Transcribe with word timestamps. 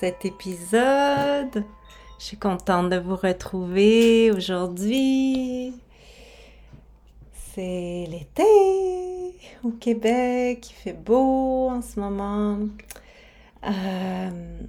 Cet 0.00 0.24
épisode. 0.24 1.62
Je 2.18 2.24
suis 2.24 2.38
contente 2.38 2.88
de 2.88 2.96
vous 2.96 3.16
retrouver 3.16 4.30
aujourd'hui. 4.30 5.74
C'est 7.34 8.06
l'été 8.08 8.42
au 9.62 9.72
Québec, 9.72 10.70
il 10.70 10.74
fait 10.74 10.94
beau 10.94 11.68
en 11.68 11.82
ce 11.82 12.00
moment. 12.00 12.60
Euh, 13.62 14.60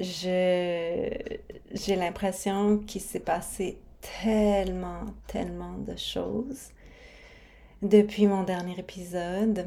j'ai 0.00 1.96
l'impression 1.96 2.78
qu'il 2.78 3.02
s'est 3.02 3.20
passé 3.20 3.78
tellement, 4.22 5.04
tellement 5.26 5.76
de 5.86 5.96
choses 5.96 6.70
depuis 7.82 8.26
mon 8.26 8.42
dernier 8.42 8.78
épisode. 8.78 9.66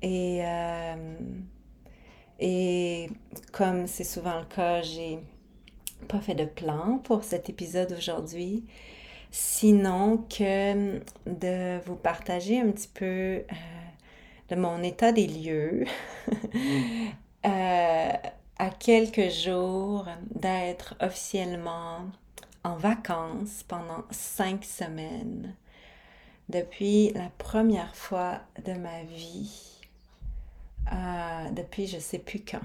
Et, 0.00 0.40
euh, 0.42 1.18
et 2.38 2.89
comme 3.60 3.86
c'est 3.86 4.04
souvent 4.04 4.38
le 4.38 4.46
cas, 4.46 4.80
j'ai 4.80 5.18
pas 6.08 6.18
fait 6.18 6.34
de 6.34 6.46
plan 6.46 6.96
pour 7.04 7.24
cet 7.24 7.50
épisode 7.50 7.92
aujourd'hui. 7.92 8.64
Sinon 9.30 10.16
que 10.16 10.98
de 11.26 11.78
vous 11.84 11.94
partager 11.94 12.58
un 12.58 12.70
petit 12.70 12.88
peu 12.88 13.04
euh, 13.04 13.44
de 14.48 14.56
mon 14.56 14.82
état 14.82 15.12
des 15.12 15.26
lieux 15.26 15.84
euh, 17.44 18.12
à 18.58 18.70
quelques 18.78 19.28
jours 19.28 20.06
d'être 20.34 20.94
officiellement 20.98 22.06
en 22.64 22.76
vacances 22.76 23.62
pendant 23.68 24.04
cinq 24.10 24.64
semaines 24.64 25.54
depuis 26.48 27.12
la 27.12 27.28
première 27.36 27.94
fois 27.94 28.40
de 28.64 28.72
ma 28.72 29.02
vie, 29.02 29.82
euh, 30.90 31.50
depuis 31.50 31.86
je 31.86 31.98
sais 31.98 32.18
plus 32.18 32.40
quand. 32.40 32.62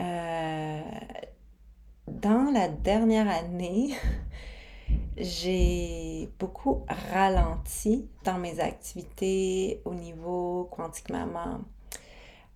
Euh, 0.00 0.80
dans 2.08 2.50
la 2.52 2.68
dernière 2.68 3.28
année, 3.28 3.94
j'ai 5.16 6.28
beaucoup 6.38 6.84
ralenti 7.12 8.08
dans 8.24 8.38
mes 8.38 8.60
activités 8.60 9.82
au 9.84 9.94
niveau 9.94 10.68
quantique 10.70 11.10
maman, 11.10 11.60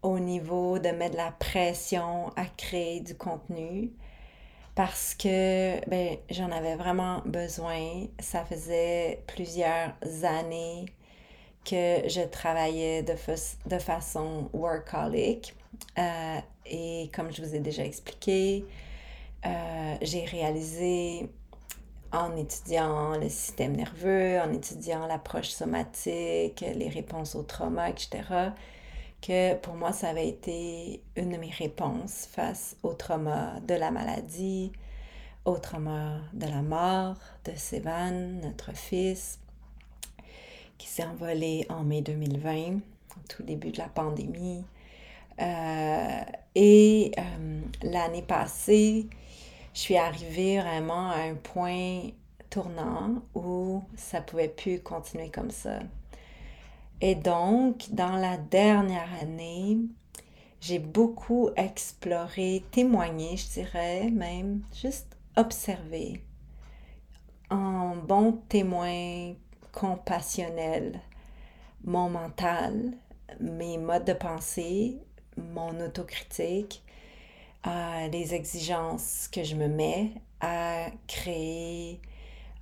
au 0.02 0.18
niveau 0.18 0.78
de 0.78 0.88
mettre 0.88 1.12
de 1.12 1.18
la 1.18 1.32
pression 1.32 2.30
à 2.36 2.46
créer 2.46 3.00
du 3.00 3.14
contenu 3.14 3.92
parce 4.74 5.14
que 5.14 5.88
ben, 5.88 6.16
j'en 6.30 6.50
avais 6.50 6.76
vraiment 6.76 7.22
besoin. 7.24 8.06
Ça 8.18 8.44
faisait 8.44 9.22
plusieurs 9.26 9.92
années 10.24 10.86
que 11.64 12.08
je 12.08 12.26
travaillais 12.26 13.02
de, 13.02 13.78
façon 13.78 14.50
workaholic. 14.52 15.54
Euh, 15.98 16.38
et 16.66 17.10
comme 17.14 17.32
je 17.32 17.42
vous 17.42 17.54
ai 17.54 17.60
déjà 17.60 17.84
expliqué, 17.84 18.64
euh, 19.46 19.96
j'ai 20.02 20.24
réalisé 20.24 21.28
en 22.12 22.36
étudiant 22.36 23.18
le 23.18 23.28
système 23.28 23.76
nerveux, 23.76 24.40
en 24.40 24.52
étudiant 24.52 25.06
l'approche 25.06 25.48
somatique, 25.48 26.64
les 26.74 26.88
réponses 26.88 27.34
au 27.34 27.42
trauma, 27.42 27.90
etc., 27.90 28.22
que 29.20 29.54
pour 29.54 29.74
moi, 29.74 29.92
ça 29.92 30.10
avait 30.10 30.28
été 30.28 31.02
une 31.16 31.30
de 31.30 31.38
mes 31.38 31.50
réponses 31.50 32.28
face 32.30 32.76
au 32.82 32.92
trauma 32.92 33.58
de 33.66 33.74
la 33.74 33.90
maladie, 33.90 34.70
au 35.44 35.56
trauma 35.56 36.20
de 36.34 36.46
la 36.46 36.62
mort 36.62 37.16
de 37.44 37.52
Sévan, 37.56 38.40
notre 38.42 38.76
fils, 38.76 39.38
qui 40.76 40.86
s'est 40.86 41.04
envolé 41.04 41.66
en 41.70 41.84
mai 41.84 42.02
2020, 42.02 42.74
au 42.74 43.20
tout 43.28 43.42
début 43.42 43.70
de 43.70 43.78
la 43.78 43.88
pandémie. 43.88 44.64
Euh, 45.40 46.22
et 46.54 47.12
euh, 47.18 47.60
l'année 47.82 48.22
passée, 48.22 49.08
je 49.72 49.80
suis 49.80 49.96
arrivée 49.96 50.60
vraiment 50.60 51.10
à 51.10 51.22
un 51.22 51.34
point 51.34 52.10
tournant 52.50 53.22
où 53.34 53.82
ça 53.96 54.20
pouvait 54.20 54.48
plus 54.48 54.80
continuer 54.80 55.30
comme 55.30 55.50
ça. 55.50 55.80
Et 57.00 57.16
donc, 57.16 57.90
dans 57.90 58.16
la 58.16 58.36
dernière 58.36 59.08
année, 59.20 59.78
j'ai 60.60 60.78
beaucoup 60.78 61.50
exploré, 61.56 62.64
témoigné, 62.70 63.36
je 63.36 63.48
dirais 63.48 64.10
même, 64.10 64.62
juste 64.72 65.16
observé, 65.36 66.24
en 67.50 67.96
bon 67.96 68.40
témoin 68.48 69.34
compassionnel, 69.72 71.00
mon 71.82 72.08
mental, 72.08 72.94
mes 73.40 73.76
modes 73.76 74.04
de 74.04 74.12
pensée, 74.12 75.02
mon 75.36 75.80
autocritique, 75.80 76.82
euh, 77.66 78.08
les 78.08 78.34
exigences 78.34 79.28
que 79.32 79.42
je 79.42 79.54
me 79.54 79.68
mets 79.68 80.12
à 80.40 80.86
créer, 81.06 82.00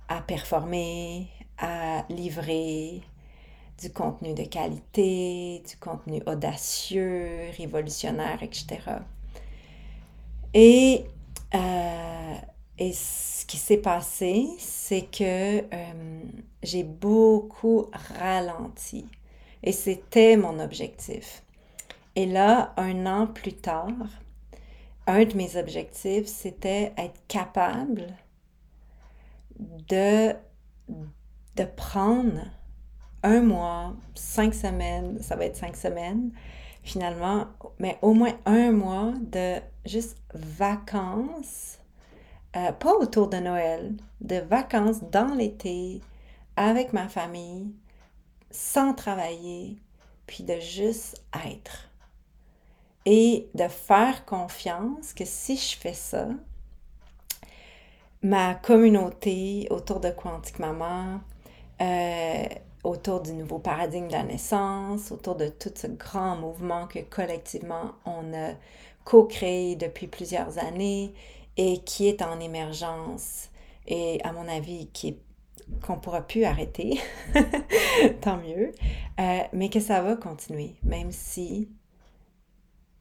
à 0.07 0.21
performer, 0.21 1.27
à 1.57 2.05
livrer, 2.09 3.01
du 3.81 3.91
contenu 3.91 4.33
de 4.33 4.43
qualité, 4.43 5.63
du 5.67 5.75
contenu 5.77 6.21
audacieux, 6.25 7.49
révolutionnaire, 7.57 8.41
etc. 8.41 8.79
Et, 10.53 11.05
euh, 11.53 12.35
et 12.77 12.93
ce 12.93 13.45
qui 13.45 13.57
s'est 13.57 13.77
passé, 13.77 14.47
c'est 14.59 15.09
que 15.11 15.59
euh, 15.73 16.23
j'ai 16.61 16.83
beaucoup 16.83 17.89
ralenti. 18.19 19.05
Et 19.63 19.71
c'était 19.71 20.37
mon 20.37 20.59
objectif. 20.59 21.43
Et 22.15 22.25
là, 22.25 22.73
un 22.77 23.05
an 23.05 23.27
plus 23.27 23.53
tard, 23.53 23.89
un 25.07 25.25
de 25.25 25.35
mes 25.35 25.57
objectifs, 25.57 26.27
c'était 26.27 26.93
être 26.97 27.19
capable 27.27 28.15
de, 29.59 30.33
de 31.55 31.63
prendre 31.75 32.41
un 33.23 33.41
mois, 33.41 33.93
cinq 34.15 34.53
semaines, 34.53 35.19
ça 35.21 35.35
va 35.35 35.45
être 35.45 35.55
cinq 35.55 35.75
semaines 35.75 36.31
finalement, 36.83 37.47
mais 37.79 37.97
au 38.01 38.13
moins 38.13 38.37
un 38.45 38.71
mois 38.71 39.13
de 39.19 39.55
juste 39.85 40.17
vacances, 40.33 41.79
euh, 42.55 42.71
pas 42.73 42.93
autour 42.93 43.29
de 43.29 43.37
Noël, 43.37 43.95
de 44.21 44.35
vacances 44.35 45.01
dans 45.09 45.33
l'été, 45.33 46.01
avec 46.55 46.93
ma 46.93 47.07
famille, 47.07 47.73
sans 48.51 48.93
travailler, 48.93 49.77
puis 50.27 50.43
de 50.43 50.59
juste 50.59 51.23
être. 51.45 51.89
Et 53.05 53.49
de 53.53 53.67
faire 53.67 54.25
confiance 54.25 55.13
que 55.13 55.25
si 55.25 55.57
je 55.57 55.77
fais 55.77 55.93
ça, 55.93 56.27
ma 58.21 58.55
communauté 58.55 59.67
autour 59.69 59.99
de 59.99 60.09
Quantique 60.09 60.59
Maman, 60.59 61.19
euh, 61.81 62.45
autour 62.83 63.21
du 63.21 63.33
nouveau 63.33 63.59
paradigme 63.59 64.07
de 64.07 64.13
la 64.13 64.23
naissance, 64.23 65.11
autour 65.11 65.35
de 65.35 65.47
tout 65.47 65.71
ce 65.75 65.87
grand 65.87 66.37
mouvement 66.37 66.87
que 66.87 66.99
collectivement 66.99 67.91
on 68.05 68.33
a 68.33 68.53
co-créé 69.03 69.75
depuis 69.75 70.07
plusieurs 70.07 70.57
années 70.57 71.13
et 71.57 71.79
qui 71.79 72.07
est 72.07 72.21
en 72.21 72.39
émergence 72.39 73.49
et 73.85 74.21
à 74.23 74.31
mon 74.31 74.47
avis 74.47 74.87
qui 74.87 75.17
qu'on 75.81 75.97
pourra 75.97 76.21
plus 76.21 76.43
arrêter, 76.43 76.99
tant 78.21 78.37
mieux, 78.37 78.73
euh, 79.19 79.39
mais 79.53 79.69
que 79.69 79.79
ça 79.79 80.01
va 80.01 80.17
continuer, 80.17 80.75
même 80.83 81.11
si 81.11 81.69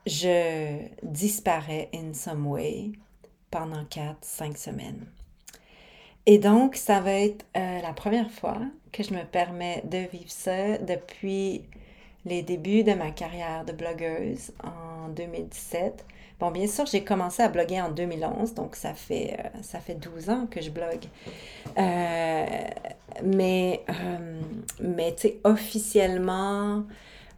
je 0.07 0.79
disparais 1.03 1.89
in 1.95 2.15
some 2.15 2.47
way 2.47 2.93
pendant 3.51 3.85
4-5 3.85 4.57
semaines. 4.57 5.07
Et 6.27 6.39
donc, 6.39 6.77
ça 6.77 7.01
va 7.01 7.13
être 7.13 7.45
euh, 7.57 7.81
la 7.81 7.93
première 7.93 8.31
fois 8.31 8.59
que 8.93 9.03
je 9.03 9.13
me 9.13 9.25
permets 9.25 9.83
de 9.85 9.99
vivre 9.99 10.31
ça 10.31 10.79
depuis 10.79 11.63
les 12.25 12.43
débuts 12.43 12.85
de 12.85 12.93
ma 12.93 13.11
carrière 13.11 13.65
de 13.65 13.73
blogueuse 13.73 14.53
en 14.63 15.09
2017. 15.09 16.05
Bon, 16.39 16.51
bien 16.51 16.69
sûr, 16.69 16.87
j'ai 16.87 17.03
commencé 17.03 17.43
à 17.43 17.49
bloguer 17.49 17.81
en 17.81 17.91
2011, 17.91 18.55
donc 18.55 18.77
ça 18.77 18.95
fait, 18.95 19.37
euh, 19.39 19.63
ça 19.63 19.81
fait 19.81 19.95
12 19.95 20.31
ans 20.31 20.47
que 20.49 20.61
je 20.61 20.71
blogue. 20.71 21.05
Euh, 21.79 22.47
mais, 23.25 23.85
mais 24.81 25.15
tu 25.15 25.23
sais, 25.23 25.41
officiellement, 25.45 26.85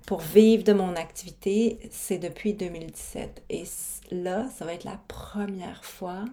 pour 0.07 0.21
vivre 0.21 0.65
de 0.65 0.73
mon 0.73 0.97
activité, 0.97 1.79
c'est 1.91 2.19
depuis 2.19 2.53
2017. 2.55 3.45
Et 3.49 3.65
là, 4.11 4.49
ça 4.51 4.65
va 4.65 4.75
être 4.75 4.85
la 4.85 5.01
première 5.09 5.85
fois 5.85 6.25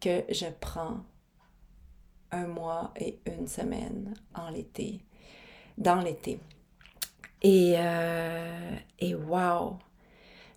que 0.00 0.24
je 0.30 0.46
prends 0.60 1.04
un 2.32 2.46
mois 2.46 2.92
et 2.98 3.20
une 3.26 3.46
semaine 3.46 4.14
en 4.34 4.50
l'été, 4.50 5.00
dans 5.78 6.00
l'été. 6.00 6.40
Et, 7.42 7.74
euh, 7.76 8.76
et 8.98 9.14
wow! 9.14 9.78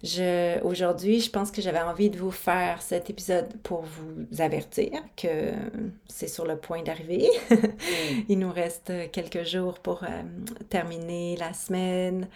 Je, 0.05 0.61
aujourd'hui, 0.61 1.19
je 1.19 1.31
pense 1.31 1.49
que 1.49 1.63
j'avais 1.63 1.81
envie 1.81 2.11
de 2.11 2.19
vous 2.19 2.29
faire 2.29 2.79
cet 2.83 3.09
épisode 3.09 3.47
pour 3.63 3.81
vous 3.81 4.39
avertir 4.39 4.91
que 5.17 5.51
c'est 6.07 6.27
sur 6.27 6.45
le 6.45 6.57
point 6.57 6.83
d'arriver. 6.83 7.27
Il 8.29 8.37
nous 8.37 8.51
reste 8.51 8.93
quelques 9.11 9.45
jours 9.45 9.79
pour 9.79 10.03
euh, 10.03 10.21
terminer 10.69 11.37
la 11.37 11.53
semaine, 11.53 12.27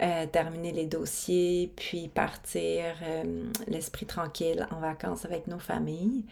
euh, 0.00 0.26
terminer 0.26 0.70
les 0.70 0.86
dossiers, 0.86 1.72
puis 1.74 2.06
partir 2.06 2.84
euh, 3.02 3.42
l'esprit 3.66 4.06
tranquille 4.06 4.64
en 4.70 4.78
vacances 4.78 5.24
avec 5.24 5.48
nos 5.48 5.58
familles. 5.58 6.22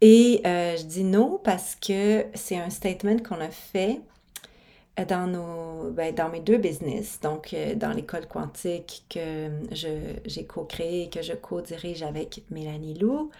Et 0.00 0.40
je 0.44 0.82
dis 0.84 1.04
non 1.04 1.38
parce 1.44 1.76
que 1.76 2.24
c'est 2.34 2.56
un 2.56 2.70
statement 2.70 3.18
qu'on 3.18 3.40
a 3.40 3.50
fait 3.50 4.00
dans, 4.96 5.26
nos, 5.26 5.90
ben, 5.90 6.14
dans 6.14 6.28
mes 6.28 6.40
deux 6.40 6.58
business, 6.58 7.18
donc 7.20 7.54
euh, 7.54 7.74
dans 7.74 7.92
l'école 7.92 8.26
quantique 8.26 9.04
que 9.08 9.50
j'ai 9.70 10.46
co-créé 10.46 11.04
et 11.04 11.10
que 11.10 11.22
je 11.22 11.32
co-dirige 11.32 12.02
avec 12.02 12.42
Mélanie 12.50 12.94
Lou, 12.94 13.30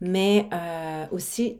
mais 0.00 0.48
euh, 0.52 1.06
aussi 1.10 1.58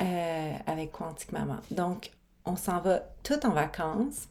euh, 0.00 0.52
avec 0.66 0.90
Quantique 0.90 1.32
Maman. 1.32 1.58
Donc, 1.70 2.10
on 2.44 2.56
s'en 2.56 2.80
va 2.80 3.02
tout 3.22 3.46
en 3.46 3.50
vacances. 3.50 4.28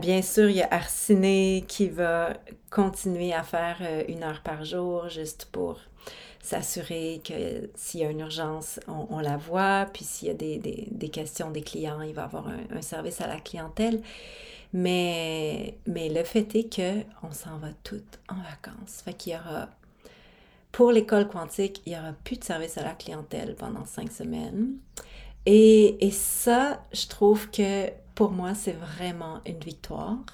bien 0.00 0.20
sûr, 0.20 0.50
il 0.50 0.56
y 0.56 0.62
a 0.62 0.68
Arciné 0.70 1.64
qui 1.68 1.88
va 1.88 2.34
continuer 2.70 3.32
à 3.32 3.44
faire 3.44 3.80
une 4.08 4.24
heure 4.24 4.42
par 4.42 4.64
jour 4.64 5.08
juste 5.08 5.46
pour 5.52 5.78
s'assurer 6.42 7.20
que 7.22 7.70
s'il 7.74 8.00
y 8.00 8.04
a 8.04 8.10
une 8.10 8.20
urgence, 8.20 8.80
on, 8.88 9.20
la 9.20 9.36
voit, 9.36 9.86
puis 9.92 10.04
s'il 10.04 10.28
y 10.28 10.30
a 10.30 10.34
des, 10.34 11.08
questions 11.10 11.50
des 11.50 11.62
clients, 11.62 12.00
il 12.00 12.14
va 12.14 12.24
avoir 12.24 12.48
un, 12.48 12.82
service 12.82 13.20
à 13.20 13.26
la 13.26 13.38
clientèle. 13.38 14.02
Mais, 14.72 15.78
mais 15.86 16.08
le 16.08 16.22
fait 16.22 16.54
est 16.54 16.74
qu'on 16.74 17.32
s'en 17.32 17.58
va 17.58 17.68
toutes 17.82 18.20
en 18.28 18.36
vacances. 18.36 19.02
Fait 19.04 19.12
qu'il 19.12 19.32
y 19.32 19.36
aura, 19.36 19.68
pour 20.72 20.92
l'école 20.92 21.28
quantique, 21.28 21.82
il 21.86 21.92
n'y 21.92 21.98
aura 21.98 22.12
plus 22.24 22.36
de 22.36 22.44
service 22.44 22.78
à 22.78 22.84
la 22.84 22.92
clientèle 22.92 23.56
pendant 23.56 23.84
cinq 23.84 24.10
semaines. 24.10 24.74
Et, 25.44 26.06
et 26.06 26.10
ça, 26.10 26.84
je 26.92 27.06
trouve 27.08 27.50
que 27.50 27.90
pour 28.14 28.30
moi, 28.30 28.54
c'est 28.54 28.76
vraiment 28.76 29.40
une 29.44 29.58
victoire 29.58 30.24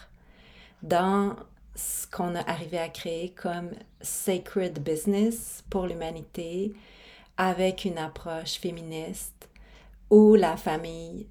dans 0.83 1.35
ce 1.77 2.07
qu'on 2.07 2.35
a 2.35 2.41
arrivé 2.41 2.79
à 2.79 2.89
créer 2.89 3.31
comme 3.31 3.71
sacred 4.01 4.83
business 4.83 5.63
pour 5.71 5.87
l'humanité 5.87 6.75
avec 7.37 7.85
une 7.85 7.99
approche 7.99 8.59
féministe 8.59 9.49
où 10.11 10.35
la 10.35 10.57
famille 10.57 11.27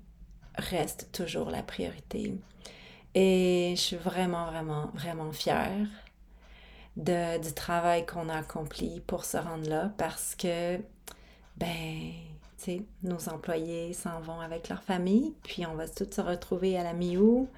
reste 0.57 1.09
toujours 1.11 1.49
la 1.49 1.63
priorité. 1.63 2.35
Et 3.15 3.73
je 3.75 3.81
suis 3.81 3.95
vraiment, 3.95 4.45
vraiment, 4.45 4.91
vraiment 4.93 5.31
fière 5.31 5.87
de, 6.95 7.41
du 7.41 7.53
travail 7.53 8.05
qu'on 8.05 8.29
a 8.29 8.37
accompli 8.37 9.01
pour 9.07 9.25
se 9.25 9.37
rendre 9.37 9.67
là 9.67 9.91
parce 9.97 10.35
que, 10.35 10.77
ben, 11.57 12.11
tu 12.57 12.63
sais, 12.63 12.81
nos 13.03 13.29
employés 13.29 13.93
s'en 13.93 14.19
vont 14.21 14.39
avec 14.39 14.69
leur 14.69 14.83
famille, 14.83 15.33
puis 15.43 15.65
on 15.65 15.75
va 15.75 15.87
tous 15.87 16.11
se 16.11 16.21
retrouver 16.21 16.77
à 16.77 16.83
la 16.83 16.93
mi-août 16.93 17.49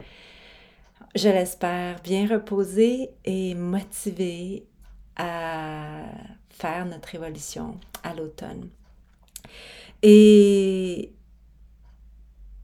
je 1.15 1.29
l'espère, 1.29 2.01
bien 2.01 2.27
reposé 2.27 3.11
et 3.25 3.55
motivé 3.55 4.65
à 5.15 6.03
faire 6.49 6.85
notre 6.85 7.13
évolution 7.15 7.79
à 8.03 8.13
l'automne. 8.13 8.69
Et 10.03 11.11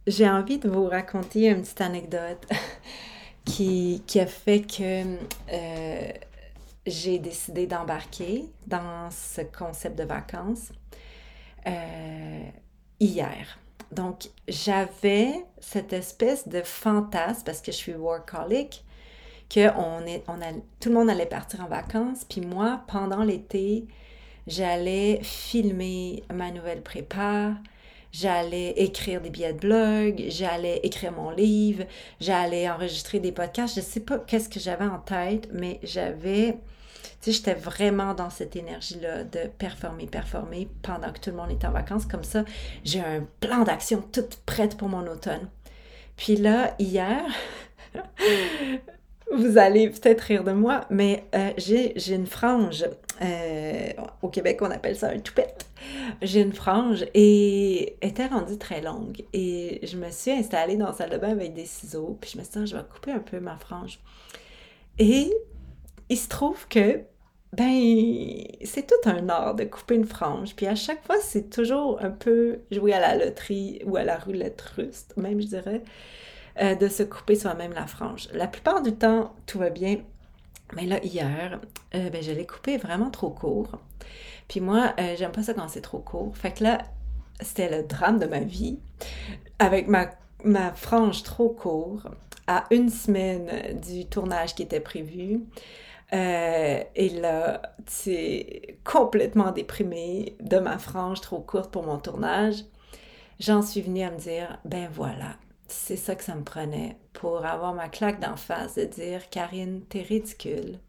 j'ai 0.05 0.29
envie 0.29 0.59
de 0.59 0.69
vous 0.69 0.85
raconter 0.85 1.47
une 1.47 1.61
petite 1.61 1.81
anecdote 1.81 2.47
qui, 3.45 4.01
a 4.15 4.25
fait 4.25 4.61
que 4.61 5.17
euh, 5.51 6.11
j'ai 6.85 7.19
décidé 7.19 7.67
d'embarquer 7.67 8.45
dans 8.67 9.09
ce 9.11 9.41
concept 9.41 9.97
de 9.97 10.03
vacances 10.03 10.71
euh, 11.65 12.43
hier. 12.99 13.57
Donc, 13.93 14.29
j'avais 14.47 15.45
cette 15.59 15.93
espèce 15.93 16.47
de 16.47 16.61
fantasme, 16.61 17.43
parce 17.45 17.61
que 17.61 17.71
je 17.71 17.77
suis 17.77 17.93
workaholic, 17.93 18.83
que 19.49 19.69
tout 20.79 20.89
le 20.89 20.95
monde 20.95 21.09
allait 21.09 21.27
partir 21.27 21.61
en 21.61 21.67
vacances, 21.67 22.25
puis 22.25 22.41
moi, 22.41 22.81
pendant 22.87 23.23
l'été, 23.23 23.85
j'allais 24.47 25.19
filmer 25.21 26.23
ma 26.33 26.49
nouvelle 26.49 26.81
prépa, 26.81 27.53
j'allais 28.11 28.71
écrire 28.71 29.21
des 29.21 29.29
billets 29.29 29.53
de 29.53 29.59
blog, 29.59 30.23
j'allais 30.27 30.79
écrire 30.83 31.11
mon 31.11 31.29
livre, 31.29 31.83
j'allais 32.19 32.69
enregistrer 32.69 33.19
des 33.19 33.31
podcasts. 33.31 33.75
Je 33.75 33.81
ne 33.81 33.85
sais 33.85 33.99
pas 33.99 34.17
qu'est-ce 34.17 34.49
que 34.49 34.59
j'avais 34.59 34.85
en 34.85 34.99
tête, 34.99 35.49
mais 35.51 35.79
j'avais 35.83 36.57
sais, 37.25 37.31
j'étais 37.31 37.53
vraiment 37.53 38.13
dans 38.13 38.29
cette 38.29 38.55
énergie-là 38.55 39.23
de 39.23 39.47
performer, 39.57 40.07
performer 40.07 40.67
pendant 40.81 41.11
que 41.11 41.19
tout 41.19 41.29
le 41.29 41.35
monde 41.35 41.51
est 41.51 41.65
en 41.65 41.71
vacances. 41.71 42.05
Comme 42.05 42.23
ça, 42.23 42.43
j'ai 42.83 42.99
un 42.99 43.25
plan 43.39 43.63
d'action 43.63 44.03
toute 44.11 44.37
prête 44.45 44.77
pour 44.77 44.89
mon 44.89 45.07
automne. 45.07 45.49
Puis 46.17 46.35
là, 46.35 46.75
hier, 46.79 47.23
vous 49.33 49.57
allez 49.57 49.89
peut-être 49.89 50.21
rire 50.21 50.43
de 50.43 50.51
moi, 50.51 50.85
mais 50.89 51.25
euh, 51.35 51.51
j'ai 51.57 52.13
une 52.13 52.27
frange. 52.27 52.85
Euh, 53.21 53.89
au 54.21 54.29
Québec, 54.29 54.59
on 54.61 54.71
appelle 54.71 54.95
ça 54.95 55.09
un 55.09 55.19
toupette. 55.19 55.67
J'ai 56.21 56.41
une 56.41 56.53
frange 56.53 57.05
et 57.13 57.95
elle 58.01 58.09
était 58.09 58.27
rendue 58.27 58.57
très 58.57 58.81
longue. 58.81 59.23
Et 59.33 59.79
je 59.83 59.97
me 59.97 60.09
suis 60.09 60.31
installée 60.31 60.75
dans 60.75 60.87
la 60.87 60.93
salle 60.93 61.09
de 61.09 61.17
bain 61.17 61.31
avec 61.31 61.53
des 61.53 61.65
ciseaux. 61.65 62.17
Puis 62.19 62.31
je 62.33 62.37
me 62.37 62.43
suis 62.43 62.53
dit, 62.53 62.59
ah, 62.61 62.65
je 62.65 62.75
vais 62.75 62.83
couper 62.83 63.11
un 63.11 63.19
peu 63.19 63.39
ma 63.39 63.57
frange. 63.57 63.99
Et 64.99 65.31
il 66.09 66.17
se 66.17 66.27
trouve 66.27 66.67
que 66.67 67.01
ben, 67.53 68.43
c'est 68.63 68.87
tout 68.87 69.09
un 69.09 69.29
art 69.29 69.53
de 69.53 69.63
couper 69.63 69.93
une 69.95 70.05
frange. 70.05 70.55
Puis 70.55 70.65
à 70.65 70.73
chaque 70.73 71.05
fois, 71.05 71.17
c'est 71.21 71.51
toujours 71.51 72.03
un 72.03 72.09
peu 72.09 72.61
jouer 72.71 72.93
à 72.93 72.99
la 72.99 73.15
loterie 73.15 73.79
ou 73.85 73.95
à 73.95 74.03
la 74.03 74.17
roulette 74.17 74.59
russe, 74.75 75.05
même 75.17 75.39
je 75.39 75.47
dirais, 75.47 75.83
euh, 76.61 76.73
de 76.73 76.87
se 76.87 77.03
couper 77.03 77.35
soi-même 77.35 77.73
la 77.73 77.85
frange. 77.85 78.27
La 78.33 78.47
plupart 78.47 78.81
du 78.81 78.93
temps, 78.93 79.35
tout 79.45 79.59
va 79.59 79.69
bien. 79.69 79.97
Mais 80.75 80.87
là, 80.87 81.03
hier, 81.03 81.61
euh, 81.93 82.09
ben, 82.09 82.23
je 82.23 82.31
l'ai 82.31 82.47
coupé 82.47 82.77
vraiment 82.77 83.11
trop 83.11 83.29
court. 83.29 83.69
Puis 84.47 84.59
moi, 84.59 84.95
euh, 84.99 85.15
j'aime 85.15 85.31
pas 85.31 85.43
ça 85.43 85.53
quand 85.53 85.67
c'est 85.67 85.81
trop 85.81 85.99
court. 85.99 86.35
Fait 86.35 86.53
que 86.53 86.63
là, 86.63 86.79
c'était 87.39 87.69
le 87.69 87.83
drame 87.83 88.17
de 88.17 88.25
ma 88.25 88.39
vie. 88.39 88.79
Avec 89.59 89.87
ma, 89.87 90.09
ma 90.43 90.73
frange 90.73 91.21
trop 91.21 91.49
courte, 91.49 92.07
à 92.47 92.65
une 92.71 92.89
semaine 92.89 93.79
du 93.79 94.05
tournage 94.05 94.55
qui 94.55 94.63
était 94.63 94.79
prévu. 94.79 95.41
Euh, 96.13 96.83
et 96.95 97.09
là, 97.09 97.61
c'est 97.87 98.77
complètement 98.83 99.51
déprimée 99.51 100.35
de 100.39 100.59
ma 100.59 100.77
frange 100.77 101.21
trop 101.21 101.39
courte 101.39 101.71
pour 101.71 101.83
mon 101.83 101.97
tournage. 101.97 102.65
J'en 103.39 103.61
suis 103.61 103.81
venue 103.81 104.03
à 104.03 104.11
me 104.11 104.17
dire, 104.17 104.59
ben 104.63 104.87
voilà, 104.93 105.37
c'est 105.67 105.95
ça 105.95 106.15
que 106.15 106.23
ça 106.23 106.35
me 106.35 106.43
prenait 106.43 106.97
pour 107.13 107.45
avoir 107.45 107.73
ma 107.73 107.89
claque 107.89 108.19
d'en 108.19 108.35
face 108.35 108.75
de 108.75 108.85
dire, 108.85 109.29
Karine, 109.29 109.81
t'es 109.89 110.03
ridicule. 110.03 110.79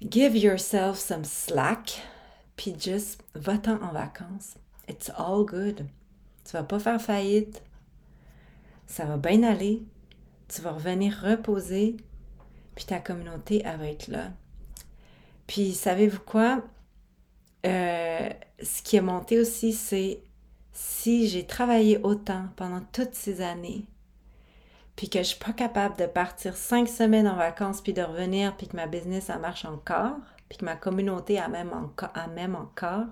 Give 0.00 0.36
yourself 0.36 0.98
some 0.98 1.24
slack, 1.24 2.02
puis 2.56 2.76
juste 2.78 3.24
va-t'en 3.34 3.82
en 3.82 3.92
vacances. 3.92 4.54
It's 4.88 5.10
all 5.16 5.44
good. 5.44 5.86
Tu 6.44 6.52
vas 6.52 6.62
pas 6.62 6.78
faire 6.78 7.00
faillite. 7.00 7.62
Ça 8.86 9.04
va 9.04 9.16
bien 9.16 9.42
aller. 9.42 9.82
Tu 10.48 10.62
vas 10.62 10.72
revenir 10.72 11.18
reposer 11.20 11.96
puis 12.76 12.84
ta 12.84 13.00
communauté, 13.00 13.62
elle 13.64 13.78
va 13.78 13.88
être 13.88 14.06
là. 14.06 14.30
Puis, 15.48 15.72
savez-vous 15.72 16.20
quoi? 16.20 16.62
Euh, 17.66 18.30
ce 18.62 18.82
qui 18.82 18.96
est 18.96 19.00
monté 19.00 19.40
aussi, 19.40 19.72
c'est 19.72 20.20
si 20.72 21.26
j'ai 21.26 21.46
travaillé 21.46 21.98
autant 21.98 22.44
pendant 22.54 22.82
toutes 22.92 23.14
ces 23.14 23.40
années, 23.40 23.86
puis 24.94 25.08
que 25.08 25.18
je 25.18 25.24
suis 25.24 25.38
pas 25.38 25.52
capable 25.52 25.96
de 25.96 26.06
partir 26.06 26.56
cinq 26.56 26.86
semaines 26.88 27.26
en 27.26 27.36
vacances, 27.36 27.80
puis 27.80 27.94
de 27.94 28.02
revenir, 28.02 28.56
puis 28.56 28.68
que 28.68 28.76
ma 28.76 28.86
business, 28.86 29.24
ça 29.24 29.38
marche 29.38 29.64
encore, 29.64 30.16
puis 30.48 30.58
que 30.58 30.64
ma 30.64 30.76
communauté 30.76 31.38
a 31.38 31.48
même, 31.48 31.72
encore, 31.72 32.10
a 32.14 32.28
même 32.28 32.54
encore, 32.54 33.06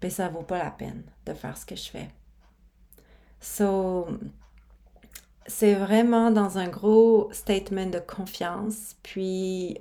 ben 0.00 0.10
ça 0.10 0.28
vaut 0.28 0.42
pas 0.42 0.58
la 0.58 0.70
peine 0.70 1.02
de 1.24 1.32
faire 1.32 1.56
ce 1.56 1.64
que 1.64 1.76
je 1.76 1.90
fais. 1.90 2.08
So, 3.40 4.06
c'est 5.46 5.74
vraiment 5.74 6.30
dans 6.30 6.58
un 6.58 6.68
gros 6.68 7.28
statement 7.32 7.86
de 7.86 7.98
confiance, 7.98 8.96
puis 9.02 9.78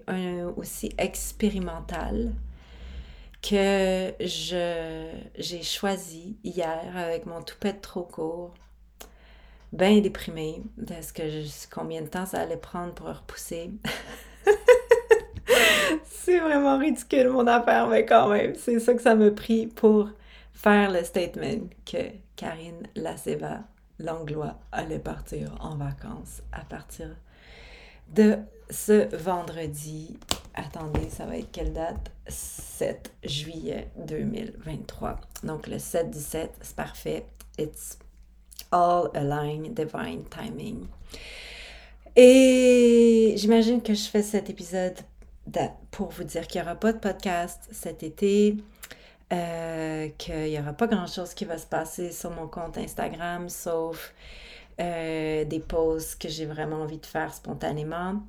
aussi 0.57 0.91
expérimental, 0.97 2.33
que 3.41 4.13
j'ai 4.19 5.63
choisi 5.63 6.37
hier 6.43 6.93
avec 6.95 7.25
mon 7.25 7.41
toupette 7.41 7.81
trop 7.81 8.03
court 8.03 8.53
bien 9.73 9.99
déprimée 9.99 10.61
de 10.77 10.93
que 11.13 11.29
je, 11.29 11.47
combien 11.71 12.01
de 12.01 12.07
temps 12.07 12.25
ça 12.25 12.41
allait 12.41 12.57
prendre 12.57 12.93
pour 12.93 13.07
repousser. 13.07 13.71
c'est 16.05 16.39
vraiment 16.39 16.77
ridicule 16.77 17.29
mon 17.29 17.47
affaire, 17.47 17.87
mais 17.87 18.05
quand 18.05 18.29
même, 18.29 18.53
c'est 18.55 18.79
ça 18.79 18.93
que 18.93 19.01
ça 19.01 19.15
m'a 19.15 19.31
pris 19.31 19.67
pour 19.67 20.09
faire 20.53 20.91
le 20.91 21.03
statement 21.03 21.67
que 21.85 21.97
Karine 22.35 22.87
Laceva 22.95 23.61
Langlois 23.99 24.59
allait 24.71 24.99
partir 24.99 25.55
en 25.59 25.75
vacances 25.75 26.41
à 26.51 26.61
partir 26.61 27.15
de 28.09 28.37
ce 28.69 29.15
vendredi. 29.15 30.17
Attendez, 30.53 31.09
ça 31.09 31.25
va 31.25 31.37
être 31.37 31.51
quelle 31.51 31.73
date? 31.73 32.11
7 32.27 33.11
juillet 33.23 33.89
2023. 33.97 35.19
Donc 35.43 35.67
le 35.67 35.77
7-17, 35.77 36.49
c'est 36.61 36.75
parfait. 36.75 37.25
It's 37.57 37.97
all 38.71 39.09
aligned, 39.13 39.73
divine 39.73 40.23
timing. 40.29 40.85
Et 42.15 43.33
j'imagine 43.37 43.81
que 43.81 43.93
je 43.93 44.03
fais 44.03 44.23
cet 44.23 44.49
épisode 44.49 44.97
pour 45.91 46.09
vous 46.09 46.23
dire 46.23 46.47
qu'il 46.47 46.61
n'y 46.61 46.67
aura 46.67 46.75
pas 46.75 46.93
de 46.93 46.99
podcast 46.99 47.67
cet 47.71 48.03
été, 48.03 48.57
euh, 49.31 50.09
qu'il 50.17 50.43
n'y 50.43 50.59
aura 50.59 50.73
pas 50.73 50.87
grand-chose 50.87 51.33
qui 51.33 51.45
va 51.45 51.57
se 51.57 51.65
passer 51.65 52.11
sur 52.11 52.31
mon 52.31 52.47
compte 52.47 52.77
Instagram, 52.77 53.49
sauf 53.49 54.13
euh, 54.79 55.45
des 55.45 55.59
posts 55.59 56.21
que 56.21 56.29
j'ai 56.29 56.45
vraiment 56.45 56.81
envie 56.81 56.97
de 56.97 57.05
faire 57.05 57.33
spontanément. 57.33 58.21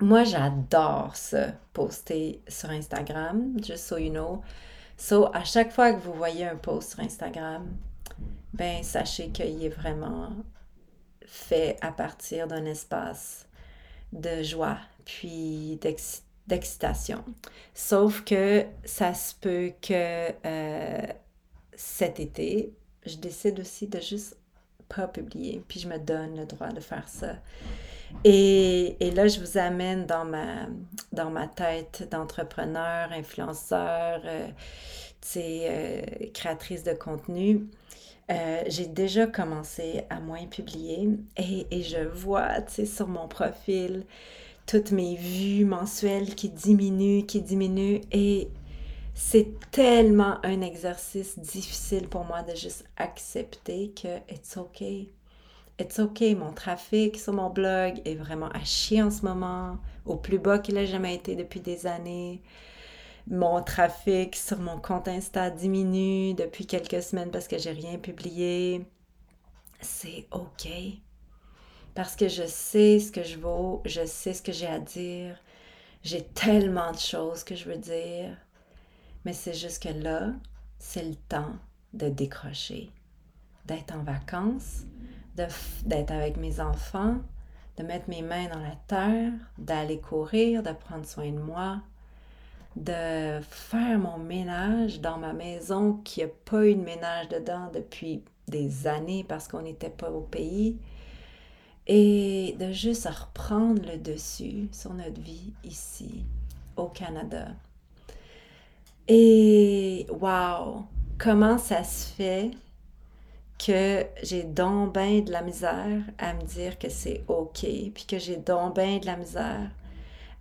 Moi, 0.00 0.24
j'adore 0.24 1.16
ça, 1.16 1.52
poster 1.72 2.42
sur 2.48 2.70
Instagram, 2.70 3.56
just 3.62 3.86
so 3.86 3.96
you 3.96 4.10
know. 4.10 4.42
So, 4.96 5.34
à 5.34 5.44
chaque 5.44 5.72
fois 5.72 5.92
que 5.92 6.00
vous 6.00 6.12
voyez 6.12 6.46
un 6.46 6.56
post 6.56 6.90
sur 6.90 7.00
Instagram, 7.00 7.66
ben, 8.52 8.82
sachez 8.82 9.28
qu'il 9.28 9.64
est 9.64 9.68
vraiment 9.68 10.30
fait 11.26 11.76
à 11.80 11.92
partir 11.92 12.48
d'un 12.48 12.64
espace 12.64 13.46
de 14.12 14.42
joie, 14.42 14.78
puis 15.04 15.78
d'excitation. 15.80 16.27
Sauf 17.74 18.24
que 18.24 18.64
ça 18.84 19.14
se 19.14 19.34
peut 19.34 19.72
que 19.80 20.32
euh, 20.44 21.06
cet 21.74 22.18
été, 22.20 22.72
je 23.06 23.16
décide 23.16 23.60
aussi 23.60 23.86
de 23.86 24.00
juste 24.00 24.36
pas 24.88 25.06
publier, 25.06 25.62
puis 25.68 25.80
je 25.80 25.88
me 25.88 25.98
donne 25.98 26.36
le 26.36 26.46
droit 26.46 26.68
de 26.68 26.80
faire 26.80 27.08
ça. 27.08 27.36
Et, 28.24 28.96
là, 29.14 29.28
je 29.28 29.38
vous 29.38 29.58
amène 29.58 30.06
dans 30.06 30.24
ma, 30.24 30.66
dans 31.12 31.30
ma 31.30 31.46
tête 31.46 32.08
d'entrepreneur, 32.10 33.12
influenceur, 33.12 34.22
euh, 34.24 34.48
euh, 35.36 36.02
créatrice 36.32 36.82
de 36.82 36.94
contenu. 36.94 37.68
J'ai 38.66 38.86
déjà 38.86 39.26
commencé 39.26 40.02
à 40.08 40.20
moins 40.20 40.46
publier 40.46 41.10
et, 41.36 41.82
je 41.82 42.00
vois, 42.08 42.62
tu 42.62 42.86
sur 42.86 43.08
mon 43.08 43.28
profil, 43.28 44.04
toutes 44.68 44.92
mes 44.92 45.16
vues 45.16 45.64
mensuelles 45.64 46.34
qui 46.34 46.50
diminuent, 46.50 47.24
qui 47.26 47.40
diminuent 47.40 48.02
et 48.12 48.48
c'est 49.14 49.48
tellement 49.72 50.38
un 50.44 50.60
exercice 50.60 51.38
difficile 51.38 52.06
pour 52.06 52.24
moi 52.24 52.42
de 52.42 52.54
juste 52.54 52.84
accepter 52.96 53.90
que 53.90 54.18
it's 54.32 54.56
okay. 54.56 55.10
It's 55.80 55.98
okay, 55.98 56.34
mon 56.34 56.52
trafic 56.52 57.18
sur 57.18 57.32
mon 57.32 57.50
blog 57.50 58.02
est 58.04 58.14
vraiment 58.14 58.50
à 58.50 58.62
chier 58.64 59.02
en 59.02 59.10
ce 59.10 59.22
moment, 59.22 59.78
au 60.04 60.16
plus 60.16 60.38
bas 60.38 60.58
qu'il 60.58 60.76
a 60.76 60.84
jamais 60.84 61.14
été 61.14 61.34
depuis 61.34 61.60
des 61.60 61.86
années 61.86 62.42
mon 63.30 63.62
trafic 63.62 64.34
sur 64.36 64.58
mon 64.58 64.78
compte 64.78 65.08
Insta 65.08 65.50
diminue 65.50 66.34
depuis 66.34 66.66
quelques 66.66 67.02
semaines 67.02 67.30
parce 67.30 67.48
que 67.48 67.58
j'ai 67.58 67.72
rien 67.72 67.98
publié. 67.98 68.86
C'est 69.80 70.26
OK. 70.32 70.68
Parce 71.98 72.14
que 72.14 72.28
je 72.28 72.46
sais 72.46 73.00
ce 73.00 73.10
que 73.10 73.24
je 73.24 73.36
vaux, 73.40 73.82
je 73.84 74.06
sais 74.06 74.32
ce 74.32 74.40
que 74.40 74.52
j'ai 74.52 74.68
à 74.68 74.78
dire. 74.78 75.36
J'ai 76.04 76.22
tellement 76.22 76.92
de 76.92 76.96
choses 76.96 77.42
que 77.42 77.56
je 77.56 77.68
veux 77.68 77.76
dire. 77.76 78.36
Mais 79.24 79.32
c'est 79.32 79.52
juste 79.52 79.82
que 79.82 79.88
là, 79.88 80.30
c'est 80.78 81.02
le 81.02 81.16
temps 81.16 81.56
de 81.94 82.08
décrocher, 82.08 82.92
d'être 83.64 83.96
en 83.96 84.04
vacances, 84.04 84.84
d'être 85.34 86.12
avec 86.12 86.36
mes 86.36 86.60
enfants, 86.60 87.16
de 87.76 87.82
mettre 87.82 88.08
mes 88.08 88.22
mains 88.22 88.46
dans 88.46 88.60
la 88.60 88.76
terre, 88.86 89.32
d'aller 89.58 89.98
courir, 89.98 90.62
de 90.62 90.70
prendre 90.70 91.04
soin 91.04 91.32
de 91.32 91.40
moi, 91.40 91.82
de 92.76 93.40
faire 93.40 93.98
mon 93.98 94.18
ménage 94.18 95.00
dans 95.00 95.18
ma 95.18 95.32
maison 95.32 95.94
qui 96.04 96.20
n'a 96.20 96.28
pas 96.44 96.64
eu 96.64 96.76
de 96.76 96.80
ménage 96.80 97.28
dedans 97.28 97.72
depuis 97.74 98.22
des 98.46 98.86
années 98.86 99.24
parce 99.28 99.48
qu'on 99.48 99.62
n'était 99.62 99.90
pas 99.90 100.12
au 100.12 100.20
pays 100.20 100.78
et 101.88 102.54
de 102.58 102.70
juste 102.70 103.08
reprendre 103.08 103.82
le 103.90 103.96
dessus 103.96 104.68
sur 104.72 104.92
notre 104.92 105.20
vie 105.20 105.54
ici 105.64 106.24
au 106.76 106.86
Canada. 106.86 107.48
Et 109.08 110.06
wow, 110.10 110.84
comment 111.18 111.56
ça 111.56 111.82
se 111.82 112.12
fait 112.12 112.50
que 113.58 114.04
j'ai 114.22 114.44
donc 114.44 114.94
bien 114.94 115.20
de 115.20 115.32
la 115.32 115.42
misère 115.42 116.02
à 116.18 116.34
me 116.34 116.42
dire 116.42 116.78
que 116.78 116.90
c'est 116.90 117.24
OK, 117.26 117.60
puis 117.62 118.04
que 118.06 118.18
j'ai 118.18 118.36
donc 118.36 118.76
bien 118.76 118.98
de 118.98 119.06
la 119.06 119.16
misère 119.16 119.70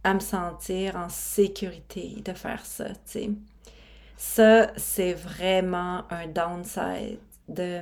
à 0.03 0.13
me 0.13 0.19
sentir 0.19 0.97
en 0.97 1.09
sécurité 1.09 2.21
de 2.23 2.33
faire 2.33 2.65
ça, 2.65 2.89
tu 2.89 2.95
sais. 3.05 3.29
Ça, 4.17 4.71
c'est 4.77 5.13
vraiment 5.13 6.03
un 6.09 6.27
downside 6.27 7.19
de, 7.47 7.81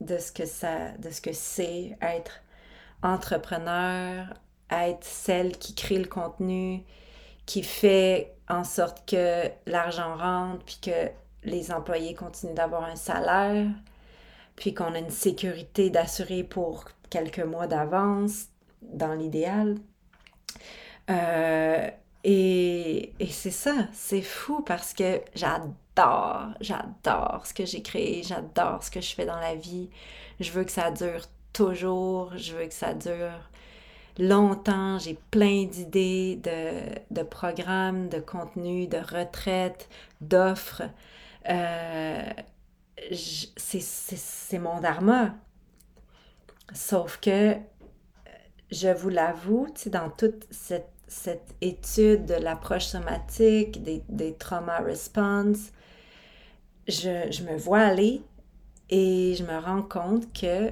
de 0.00 0.18
ce 0.18 0.32
que 0.32 0.46
ça, 0.46 0.92
de 0.98 1.10
ce 1.10 1.20
que 1.20 1.32
c'est 1.32 1.96
être 2.00 2.42
entrepreneur, 3.02 4.26
être 4.70 5.04
celle 5.04 5.56
qui 5.58 5.74
crée 5.74 5.98
le 5.98 6.08
contenu, 6.08 6.84
qui 7.46 7.62
fait 7.62 8.34
en 8.48 8.64
sorte 8.64 9.08
que 9.08 9.44
l'argent 9.66 10.16
rentre, 10.16 10.64
puis 10.64 10.78
que 10.82 11.10
les 11.44 11.72
employés 11.72 12.14
continuent 12.14 12.54
d'avoir 12.54 12.84
un 12.84 12.96
salaire, 12.96 13.66
puis 14.56 14.74
qu'on 14.74 14.94
a 14.94 14.98
une 14.98 15.10
sécurité 15.10 15.90
d'assurer 15.90 16.42
pour 16.44 16.84
quelques 17.10 17.38
mois 17.40 17.66
d'avance, 17.66 18.46
dans 18.82 19.14
l'idéal. 19.14 19.76
Euh, 21.10 21.88
et, 22.24 23.12
et 23.20 23.26
c'est 23.28 23.50
ça, 23.50 23.88
c'est 23.92 24.22
fou 24.22 24.62
parce 24.62 24.92
que 24.92 25.20
j'adore, 25.34 26.48
j'adore 26.60 27.42
ce 27.44 27.54
que 27.54 27.64
j'ai 27.64 27.82
créé, 27.82 28.22
j'adore 28.22 28.82
ce 28.82 28.90
que 28.90 29.00
je 29.00 29.14
fais 29.14 29.26
dans 29.26 29.38
la 29.38 29.54
vie. 29.54 29.88
Je 30.40 30.50
veux 30.52 30.64
que 30.64 30.72
ça 30.72 30.90
dure 30.90 31.22
toujours, 31.52 32.36
je 32.36 32.54
veux 32.54 32.66
que 32.66 32.74
ça 32.74 32.94
dure 32.94 33.50
longtemps. 34.18 34.98
J'ai 34.98 35.18
plein 35.30 35.64
d'idées 35.64 36.36
de, 36.36 37.14
de, 37.14 37.22
programmes, 37.22 38.08
de 38.08 38.18
contenus, 38.18 38.88
de 38.88 38.98
retraites, 38.98 39.88
d'offres. 40.20 40.82
Euh, 41.48 42.30
c'est 43.12 44.58
mon 44.58 44.80
dharma. 44.80 45.34
Sauf 46.74 47.18
que, 47.20 47.56
je 48.70 48.88
vous 48.88 49.08
l'avoue, 49.08 49.68
dans 49.86 50.10
toute 50.10 50.46
cette 50.50 50.90
cette 51.08 51.54
étude 51.60 52.26
de 52.26 52.34
l'approche 52.34 52.86
somatique, 52.86 53.82
des, 53.82 54.02
des 54.08 54.34
trauma 54.34 54.78
response, 54.78 55.72
je, 56.86 57.30
je, 57.30 57.42
me 57.42 57.56
vois 57.56 57.80
aller 57.80 58.22
et 58.90 59.34
je 59.36 59.44
me 59.44 59.58
rends 59.58 59.82
compte 59.82 60.32
que 60.32 60.70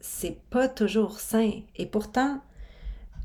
c'est 0.00 0.38
pas 0.50 0.68
toujours 0.68 1.18
sain. 1.18 1.50
Et 1.76 1.86
pourtant, 1.86 2.40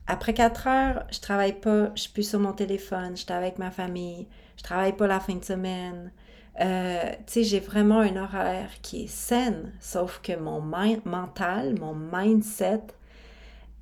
après 0.08 0.34
quatre 0.34 0.68
heures, 0.68 1.06
je 1.12 1.20
travaille 1.20 1.60
pas, 1.60 1.92
je 1.96 2.02
suis 2.02 2.12
plus 2.12 2.28
sur 2.28 2.40
mon 2.40 2.54
téléphone, 2.54 3.16
je 3.16 3.24
suis 3.24 3.32
avec 3.32 3.60
ma 3.60 3.72
famille, 3.72 4.28
je 4.58 4.64
travaille 4.64 4.96
pas 4.96 5.08
la 5.08 5.20
fin 5.20 5.36
de 5.36 5.44
semaine. 5.46 6.12
Euh, 6.60 7.12
tu 7.28 7.34
sais, 7.34 7.44
j'ai 7.44 7.60
vraiment 7.60 8.00
un 8.00 8.18
horaire 8.18 8.70
qui 8.82 9.04
est 9.04 9.08
sain, 9.08 9.64
sauf 9.80 10.20
que 10.22 10.36
mon 10.36 10.60
mental, 10.62 11.80
mon 11.80 11.96
mindset 11.96 12.82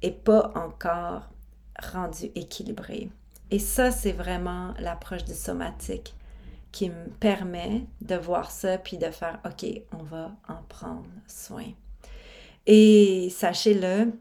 est 0.01 0.11
pas 0.11 0.51
encore 0.55 1.29
rendu 1.81 2.25
équilibré. 2.35 3.09
Et 3.51 3.59
ça, 3.59 3.91
c'est 3.91 4.11
vraiment 4.11 4.73
l'approche 4.79 5.25
du 5.25 5.33
somatique 5.33 6.13
qui 6.71 6.89
me 6.89 7.09
permet 7.19 7.85
de 8.01 8.15
voir 8.15 8.51
ça 8.51 8.77
puis 8.77 8.97
de 8.97 9.09
faire 9.09 9.39
OK, 9.45 9.65
on 9.91 10.03
va 10.03 10.31
en 10.47 10.61
prendre 10.67 11.09
soin. 11.27 11.65
Et 12.67 13.29
sachez-le, 13.31 14.13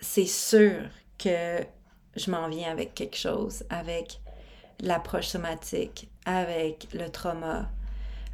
c'est 0.00 0.26
sûr 0.26 0.82
que 1.16 1.64
je 2.16 2.30
m'en 2.30 2.48
viens 2.48 2.70
avec 2.70 2.94
quelque 2.94 3.16
chose, 3.16 3.64
avec 3.70 4.20
l'approche 4.80 5.28
somatique, 5.28 6.10
avec 6.26 6.88
le 6.92 7.08
trauma, 7.08 7.70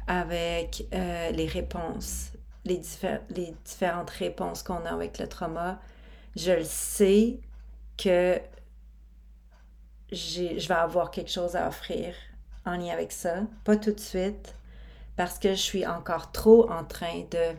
avec 0.07 0.85
euh, 0.93 1.31
les 1.31 1.47
réponses, 1.47 2.31
les, 2.65 2.81
les 3.29 3.53
différentes 3.63 4.09
réponses 4.09 4.63
qu'on 4.63 4.85
a 4.85 4.91
avec 4.91 5.17
le 5.19 5.27
trauma. 5.27 5.79
Je 6.35 6.51
le 6.51 6.63
sais, 6.63 7.39
que 7.97 8.39
je 10.11 10.67
vais 10.67 10.73
avoir 10.73 11.11
quelque 11.11 11.31
chose 11.31 11.55
à 11.55 11.67
offrir 11.67 12.15
en 12.65 12.77
lien 12.77 12.93
avec 12.93 13.11
ça. 13.11 13.41
Pas 13.63 13.77
tout 13.77 13.91
de 13.91 13.99
suite, 13.99 14.55
parce 15.15 15.39
que 15.39 15.49
je 15.49 15.61
suis 15.61 15.85
encore 15.85 16.31
trop 16.31 16.69
en 16.69 16.83
train 16.83 17.23
de 17.31 17.55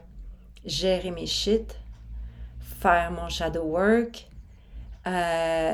gérer 0.65 1.11
mes 1.11 1.27
shit, 1.27 1.79
faire 2.61 3.11
mon 3.13 3.29
shadow 3.29 3.63
work, 3.63 4.29
euh, 5.07 5.73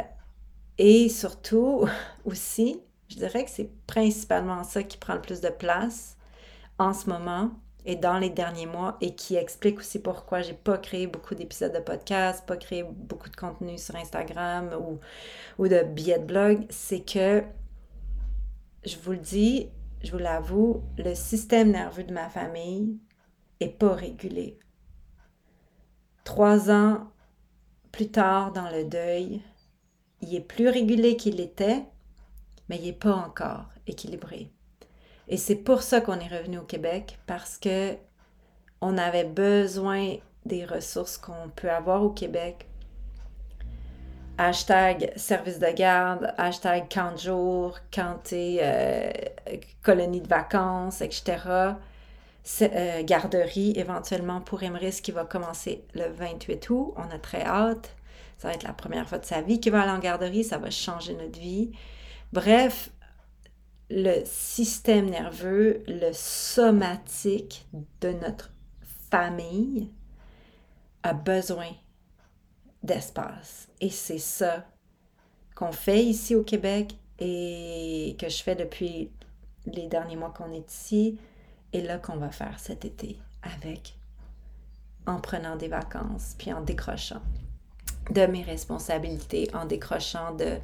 et 0.79 1.09
surtout 1.09 1.89
aussi, 2.25 2.81
je 3.09 3.17
dirais 3.17 3.45
que 3.45 3.51
c'est 3.51 3.71
principalement 3.87 4.65
ça 4.65 4.83
qui 4.83 4.99
prend 4.99 5.15
le 5.15 5.23
plus 5.23 5.41
de 5.41 5.49
place 5.49 6.17
en 6.79 6.93
ce 6.93 7.09
moment 7.09 7.51
et 7.85 7.97
dans 7.97 8.19
les 8.19 8.31
derniers 8.31 8.67
mois 8.67 8.97
et 9.01 9.15
qui 9.15 9.37
explique 9.37 9.79
aussi 9.79 9.99
pourquoi 9.99 10.43
j'ai 10.43 10.55
pas 10.55 10.79
créé 10.79 11.07
beaucoup 11.07 11.35
d'épisodes 11.35 11.73
de 11.73 11.81
podcast, 11.81 12.47
pas 12.47 12.57
créé 12.57 12.85
beaucoup 12.85 13.29
de 13.29 13.37
contenu 13.37 13.79
sur 13.79 13.97
Instagram 13.97 14.71
ou, 14.81 15.01
ou 15.59 15.69
de 15.69 15.83
billets 15.83 16.19
de 16.19 16.25
blog, 16.25 16.67
c'est 16.71 17.01
que 17.01 17.43
je 18.85 18.97
vous 18.99 19.13
le 19.13 19.19
dis, 19.19 19.69
je 20.03 20.13
vous 20.13 20.19
l'avoue, 20.19 20.83
le 20.99 21.15
système 21.15 21.71
nerveux 21.71 22.05
de 22.05 22.13
ma 22.13 22.29
famille 22.29 22.99
est 23.61 23.69
pas 23.69 23.95
régulé. 23.95 24.59
Trois 26.25 26.71
ans 26.71 27.09
plus 27.91 28.11
tard 28.11 28.53
dans 28.53 28.71
le 28.71 28.85
deuil, 28.85 29.43
il 30.21 30.35
est 30.35 30.41
plus 30.41 30.69
régulé 30.69 31.17
qu'il 31.17 31.41
était, 31.41 31.85
mais 32.69 32.79
il 32.79 32.85
n'est 32.85 32.93
pas 32.93 33.15
encore 33.15 33.67
équilibré. 33.87 34.53
Et 35.33 35.39
c'est 35.39 35.57
pour 35.57 35.81
ça 35.81 36.03
qu'on 36.03 36.21
est 36.21 36.29
revenu 36.29 36.59
au 36.59 36.65
Québec, 36.65 37.19
parce 37.27 37.57
que 37.57 37.97
on 38.83 38.99
avait 38.99 39.25
besoin 39.25 40.17
des 40.45 40.67
ressources 40.67 41.17
qu'on 41.17 41.49
peut 41.57 41.71
avoir 41.71 42.03
au 42.03 42.11
Québec. 42.11 42.69
Hashtag 44.37 45.11
service 45.17 45.59
de 45.59 45.73
garde, 45.73 46.35
hashtag 46.37 46.87
camp 46.93 47.13
de 47.13 47.19
jour, 47.19 47.79
euh, 47.97 49.11
colonie 49.83 50.21
de 50.21 50.29
vacances, 50.29 51.01
etc. 51.01 51.39
Euh, 52.61 53.03
garderie 53.03 53.73
éventuellement 53.75 54.43
pour 54.43 54.63
Emrys 54.63 55.01
qui 55.03 55.13
va 55.13 55.25
commencer 55.25 55.83
le 55.95 56.09
28 56.11 56.69
août. 56.69 56.93
On 56.99 57.11
a 57.11 57.19
très 57.19 57.43
hâte. 57.43 57.97
Ça 58.37 58.49
va 58.49 58.55
être 58.55 58.65
la 58.65 58.75
première 58.75 59.09
fois 59.09 59.17
de 59.17 59.25
sa 59.25 59.41
vie 59.41 59.61
qu'il 59.61 59.73
va 59.73 59.81
aller 59.81 59.93
en 59.93 59.99
garderie. 59.99 60.45
Ça 60.45 60.59
va 60.59 60.69
changer 60.69 61.15
notre 61.15 61.41
vie. 61.41 61.71
Bref, 62.35 62.91
le 63.95 64.23
système 64.25 65.11
nerveux, 65.11 65.83
le 65.87 66.13
somatique 66.15 67.67
de 68.01 68.09
notre 68.13 68.51
famille 69.11 69.91
a 71.03 71.13
besoin 71.13 71.69
d'espace. 72.83 73.69
Et 73.83 73.91
c'est 73.91 74.19
ça 74.19 74.65
qu'on 75.55 75.73
fait 75.73 76.03
ici 76.03 76.35
au 76.35 76.43
Québec 76.43 76.97
et 77.19 78.17
que 78.19 78.31
je 78.31 78.43
fais 78.43 78.57
depuis 78.57 79.11
les 79.67 79.89
derniers 79.89 80.17
mois 80.17 80.31
qu'on 80.31 80.53
est 80.53 80.73
ici 80.73 81.19
et 81.75 81.83
là 81.83 81.99
qu'on 81.99 82.17
va 82.17 82.31
faire 82.31 82.59
cet 82.59 82.87
été 82.87 83.19
avec 83.43 83.95
en 85.07 85.21
prenant 85.21 85.57
des 85.57 85.69
vacances 85.69 86.35
puis 86.39 86.51
en 86.51 86.63
décrochant 86.63 87.21
de 88.11 88.25
mes 88.25 88.43
responsabilités, 88.43 89.51
en 89.55 89.67
décrochant 89.67 90.35
de 90.35 90.57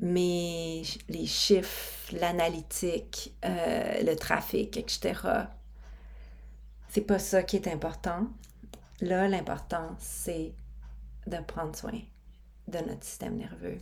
mes 0.00 0.82
les 1.08 1.26
chiffres, 1.26 2.14
l'analytique, 2.14 3.34
euh, 3.44 4.02
le 4.02 4.14
trafic, 4.14 4.76
etc. 4.76 5.14
C'est 6.88 7.02
pas 7.02 7.18
ça 7.18 7.42
qui 7.42 7.56
est 7.56 7.68
important. 7.68 8.26
Là, 9.00 9.28
l'important, 9.28 9.96
c'est 9.98 10.52
de 11.26 11.36
prendre 11.46 11.76
soin 11.76 12.00
de 12.68 12.78
notre 12.78 13.04
système 13.04 13.36
nerveux. 13.36 13.78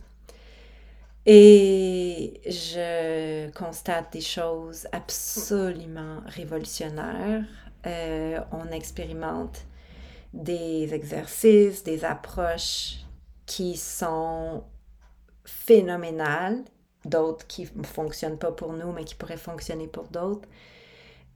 Et 1.25 2.39
je 2.45 3.49
constate 3.51 4.13
des 4.13 4.21
choses 4.21 4.87
absolument 4.91 6.21
révolutionnaires. 6.27 7.43
Euh, 7.87 8.39
on 8.51 8.67
expérimente 8.71 9.65
des 10.33 10.93
exercices, 10.93 11.83
des 11.83 12.05
approches 12.05 12.97
qui 13.45 13.75
sont 13.75 14.63
phénoménales, 15.45 16.63
d'autres 17.05 17.45
qui 17.47 17.67
ne 17.75 17.83
fonctionnent 17.83 18.37
pas 18.37 18.51
pour 18.51 18.73
nous, 18.73 18.91
mais 18.91 19.05
qui 19.05 19.15
pourraient 19.15 19.37
fonctionner 19.37 19.87
pour 19.87 20.07
d'autres. 20.07 20.47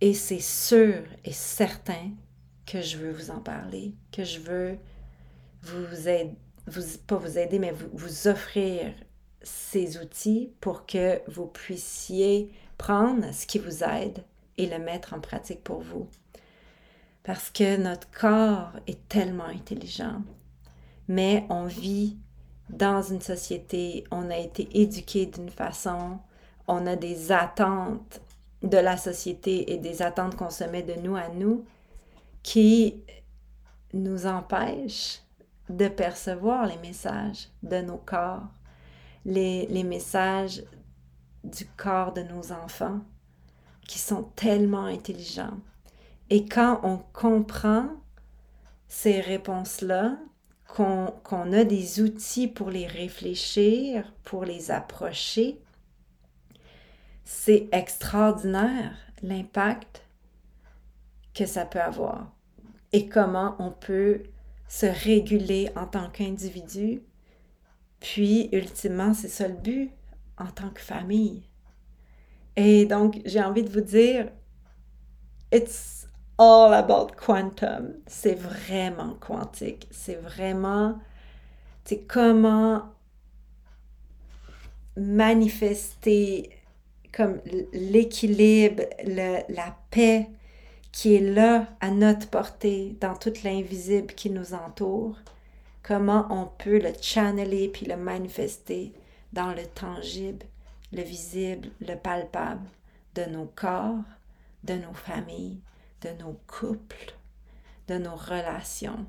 Et 0.02 0.14
c'est 0.14 0.40
sûr 0.40 1.04
et 1.26 1.32
certain 1.32 2.12
que 2.66 2.82
je 2.82 2.98
veux 2.98 3.12
vous 3.12 3.32
en 3.32 3.40
parler, 3.40 3.94
que 4.12 4.24
je 4.24 4.40
veux 4.40 4.78
vous 5.64 6.08
aider, 6.08 6.36
vous, 6.68 6.98
pas 7.06 7.18
vous 7.18 7.38
aider, 7.38 7.60
mais 7.60 7.72
vous, 7.72 7.90
vous 7.94 8.28
offrir 8.28 8.94
ces 9.42 9.98
outils 9.98 10.54
pour 10.60 10.86
que 10.86 11.22
vous 11.30 11.48
puissiez 11.48 12.52
prendre 12.78 13.34
ce 13.34 13.46
qui 13.46 13.60
vous 13.60 13.84
aide 13.84 14.24
et 14.58 14.68
le 14.68 14.80
mettre 14.80 15.14
en 15.14 15.20
pratique 15.20 15.64
pour 15.64 15.82
vous. 15.82 16.08
Parce 17.24 17.50
que 17.50 17.78
notre 17.78 18.10
corps 18.12 18.74
est 18.88 19.08
tellement 19.08 19.46
intelligent, 19.46 20.22
mais 21.08 21.46
on 21.50 21.66
vit 21.66 22.18
dans 22.70 23.02
une 23.02 23.22
société, 23.22 24.04
on 24.12 24.30
a 24.30 24.38
été 24.38 24.68
éduqué 24.80 25.26
d'une 25.26 25.50
façon, 25.50 26.20
on 26.68 26.86
a 26.86 26.96
des 26.96 27.32
attentes 27.32 28.22
de 28.62 28.78
la 28.78 28.98
société 28.98 29.74
et 29.74 29.78
des 29.78 30.02
attentes 30.02 30.36
qu'on 30.36 30.50
se 30.50 30.64
met 30.66 30.84
de 30.84 30.94
nous 30.96 31.16
à 31.16 31.30
nous 31.30 31.66
qui 32.44 33.04
nous 33.94 34.26
empêchent 34.26 35.22
de 35.70 35.88
percevoir 35.88 36.68
les 36.68 36.78
messages 36.78 37.50
de 37.64 37.78
nos 37.82 37.98
corps 37.98 38.48
les, 39.26 39.84
messages 39.84 40.64
du 41.44 41.66
corps 41.66 42.14
de 42.14 42.22
nos 42.22 42.52
enfants 42.52 43.02
qui 43.88 44.00
sont 44.00 44.24
tellement 44.36 44.86
intelligents. 44.86 45.58
Et 46.30 46.46
quand 46.46 46.80
on 46.84 46.98
comprend 46.98 47.90
ces 48.88 49.20
réponses-là, 49.20 50.18
qu'on 50.76 51.54
a 51.54 51.64
des 51.64 52.02
outils 52.02 52.48
pour 52.48 52.70
les 52.70 52.88
réfléchir, 52.88 54.14
pour 54.24 54.46
les 54.46 54.72
approcher, 54.72 55.60
c'est 57.26 57.68
extraordinaire 57.72 58.96
l'impact 59.22 60.06
que 61.34 61.46
ça 61.46 61.66
peut 61.66 61.82
avoir 61.82 62.32
et 62.92 63.08
comment 63.08 63.56
on 63.60 63.72
peut 63.72 64.24
se 64.68 64.86
réguler 64.86 65.70
en 65.76 65.86
tant 65.86 66.10
qu'individu 66.10 67.02
puis, 68.00 68.50
ultimement, 68.52 69.14
c'est 69.14 69.28
ça 69.28 69.48
le 69.48 69.56
but 69.56 69.92
en 70.38 70.48
tant 70.48 70.70
que 70.70 70.82
famille. 70.82 71.44
Et 72.56 72.86
donc, 72.86 73.22
j'ai 73.26 73.42
envie 73.42 73.64
de 73.64 73.70
vous 73.70 73.82
dire, 73.82 74.32
it's 75.52 75.99
all 76.40 76.74
about 76.74 77.12
quantum. 77.18 77.96
C'est 78.08 78.36
vraiment 78.36 79.16
quantique. 79.20 79.88
C'est 79.92 80.16
vraiment, 80.16 80.98
c'est 81.84 82.02
comment 82.02 82.86
manifester 84.96 86.50
comme 87.12 87.40
l'équilibre, 87.74 88.84
la 89.06 89.76
paix 89.92 90.30
qui 90.92 91.16
est 91.16 91.34
là 91.34 91.68
à 91.82 91.92
notre 91.92 92.30
portée 92.30 92.96
dans 93.02 93.16
toute 93.16 93.44
l'invisible 93.44 94.14
qui 94.14 94.30
nous 94.30 94.54
entoure 94.54 95.18
comment 95.84 96.28
on 96.30 96.46
peut 96.46 96.80
le 96.80 96.94
channeler 97.02 97.68
puis 97.68 97.86
le 97.86 97.98
manifester 97.98 98.94
dans 99.34 99.54
le 99.54 99.66
tangible, 99.66 100.46
le 100.92 101.02
visible, 101.02 101.70
le 101.82 101.96
palpable 101.96 102.68
de 103.16 103.26
nos 103.26 103.46
corps, 103.56 104.04
de 104.64 104.74
nos 104.76 104.94
familles, 104.94 105.62
de 106.02 106.10
nos 106.24 106.40
couples, 106.48 107.14
de 107.88 107.98
nos 107.98 108.16
relations. 108.16 109.06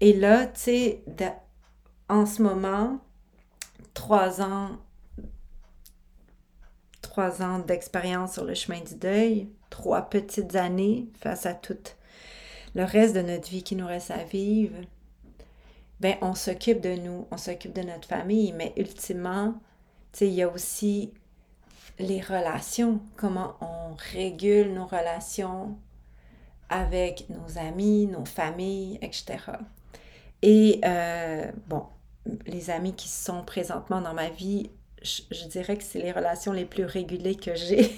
Et 0.00 0.12
là, 0.12 0.46
tu 0.46 0.60
sais, 0.60 1.04
en 2.08 2.26
ce 2.26 2.42
moment, 2.42 3.00
trois 3.94 4.42
ans, 4.42 4.78
trois 7.00 7.42
ans 7.42 7.60
d'expérience 7.60 8.34
sur 8.34 8.44
le 8.44 8.54
chemin 8.54 8.80
du 8.80 8.94
deuil, 8.94 9.48
trois 9.70 10.02
petites 10.02 10.54
années 10.54 11.08
face 11.20 11.46
à 11.46 11.54
tout 11.54 11.78
le 12.74 12.84
reste 12.84 13.14
de 13.14 13.22
notre 13.22 13.48
vie 13.48 13.62
qui 13.62 13.74
nous 13.74 13.86
reste 13.86 14.10
à 14.10 14.22
vivre, 14.22 14.76
ben 16.00 16.16
on 16.20 16.34
s'occupe 16.34 16.82
de 16.82 16.94
nous, 16.94 17.26
on 17.30 17.38
s'occupe 17.38 17.72
de 17.72 17.80
notre 17.80 18.06
famille, 18.06 18.52
mais 18.52 18.74
ultimement, 18.76 19.54
tu 20.12 20.18
sais, 20.18 20.28
il 20.28 20.34
y 20.34 20.42
a 20.42 20.48
aussi 20.48 21.14
les 21.98 22.20
relations, 22.20 23.00
comment 23.16 23.56
on 23.62 23.94
régule 24.12 24.74
nos 24.74 24.86
relations 24.86 25.78
avec 26.68 27.26
nos 27.28 27.58
amis, 27.58 28.06
nos 28.06 28.24
familles, 28.24 28.98
etc. 29.02 29.38
Et 30.42 30.80
euh, 30.84 31.50
bon, 31.68 31.84
les 32.46 32.70
amis 32.70 32.94
qui 32.94 33.08
sont 33.08 33.42
présentement 33.42 34.00
dans 34.00 34.14
ma 34.14 34.28
vie, 34.30 34.70
je 35.02 35.46
dirais 35.46 35.76
que 35.76 35.84
c'est 35.84 36.00
les 36.00 36.12
relations 36.12 36.52
les 36.52 36.64
plus 36.64 36.84
régulées 36.84 37.36
que 37.36 37.54
j'ai. 37.54 37.96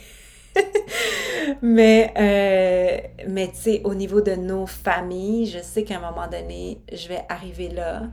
mais, 1.63 2.13
euh, 2.17 3.25
mais 3.29 3.49
tu 3.49 3.57
sais, 3.57 3.81
au 3.85 3.95
niveau 3.95 4.21
de 4.21 4.33
nos 4.33 4.67
familles, 4.67 5.47
je 5.47 5.61
sais 5.61 5.85
qu'à 5.85 5.99
un 5.99 6.11
moment 6.11 6.29
donné, 6.29 6.81
je 6.93 7.09
vais 7.09 7.23
arriver 7.29 7.69
là 7.69 8.05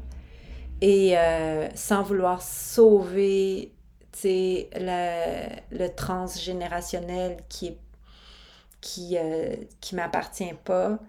et 0.82 1.18
euh, 1.18 1.68
sans 1.74 2.04
vouloir 2.04 2.41
sauver, 2.41 3.74
tu 4.12 4.20
sais, 4.20 4.70
le, 4.76 5.78
le, 5.78 5.88
transgénérationnel 5.89 7.38
qui 7.50 7.78
qui, 8.86 9.17
euh, 9.17 9.56
m'appartient 9.93 10.54
pas, 10.63 11.00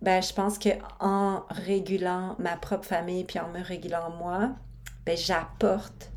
ben, 0.00 0.22
je 0.22 0.32
pense 0.32 0.58
que 0.58 0.70
en 1.00 1.42
régulant 1.50 2.34
ma 2.38 2.56
propre 2.56 2.86
famille 2.86 3.24
puis 3.24 3.38
en 3.38 3.48
me 3.48 3.62
régulant 3.62 4.10
moi, 4.10 4.52
ben, 5.04 5.16
j'apporte 5.16 6.10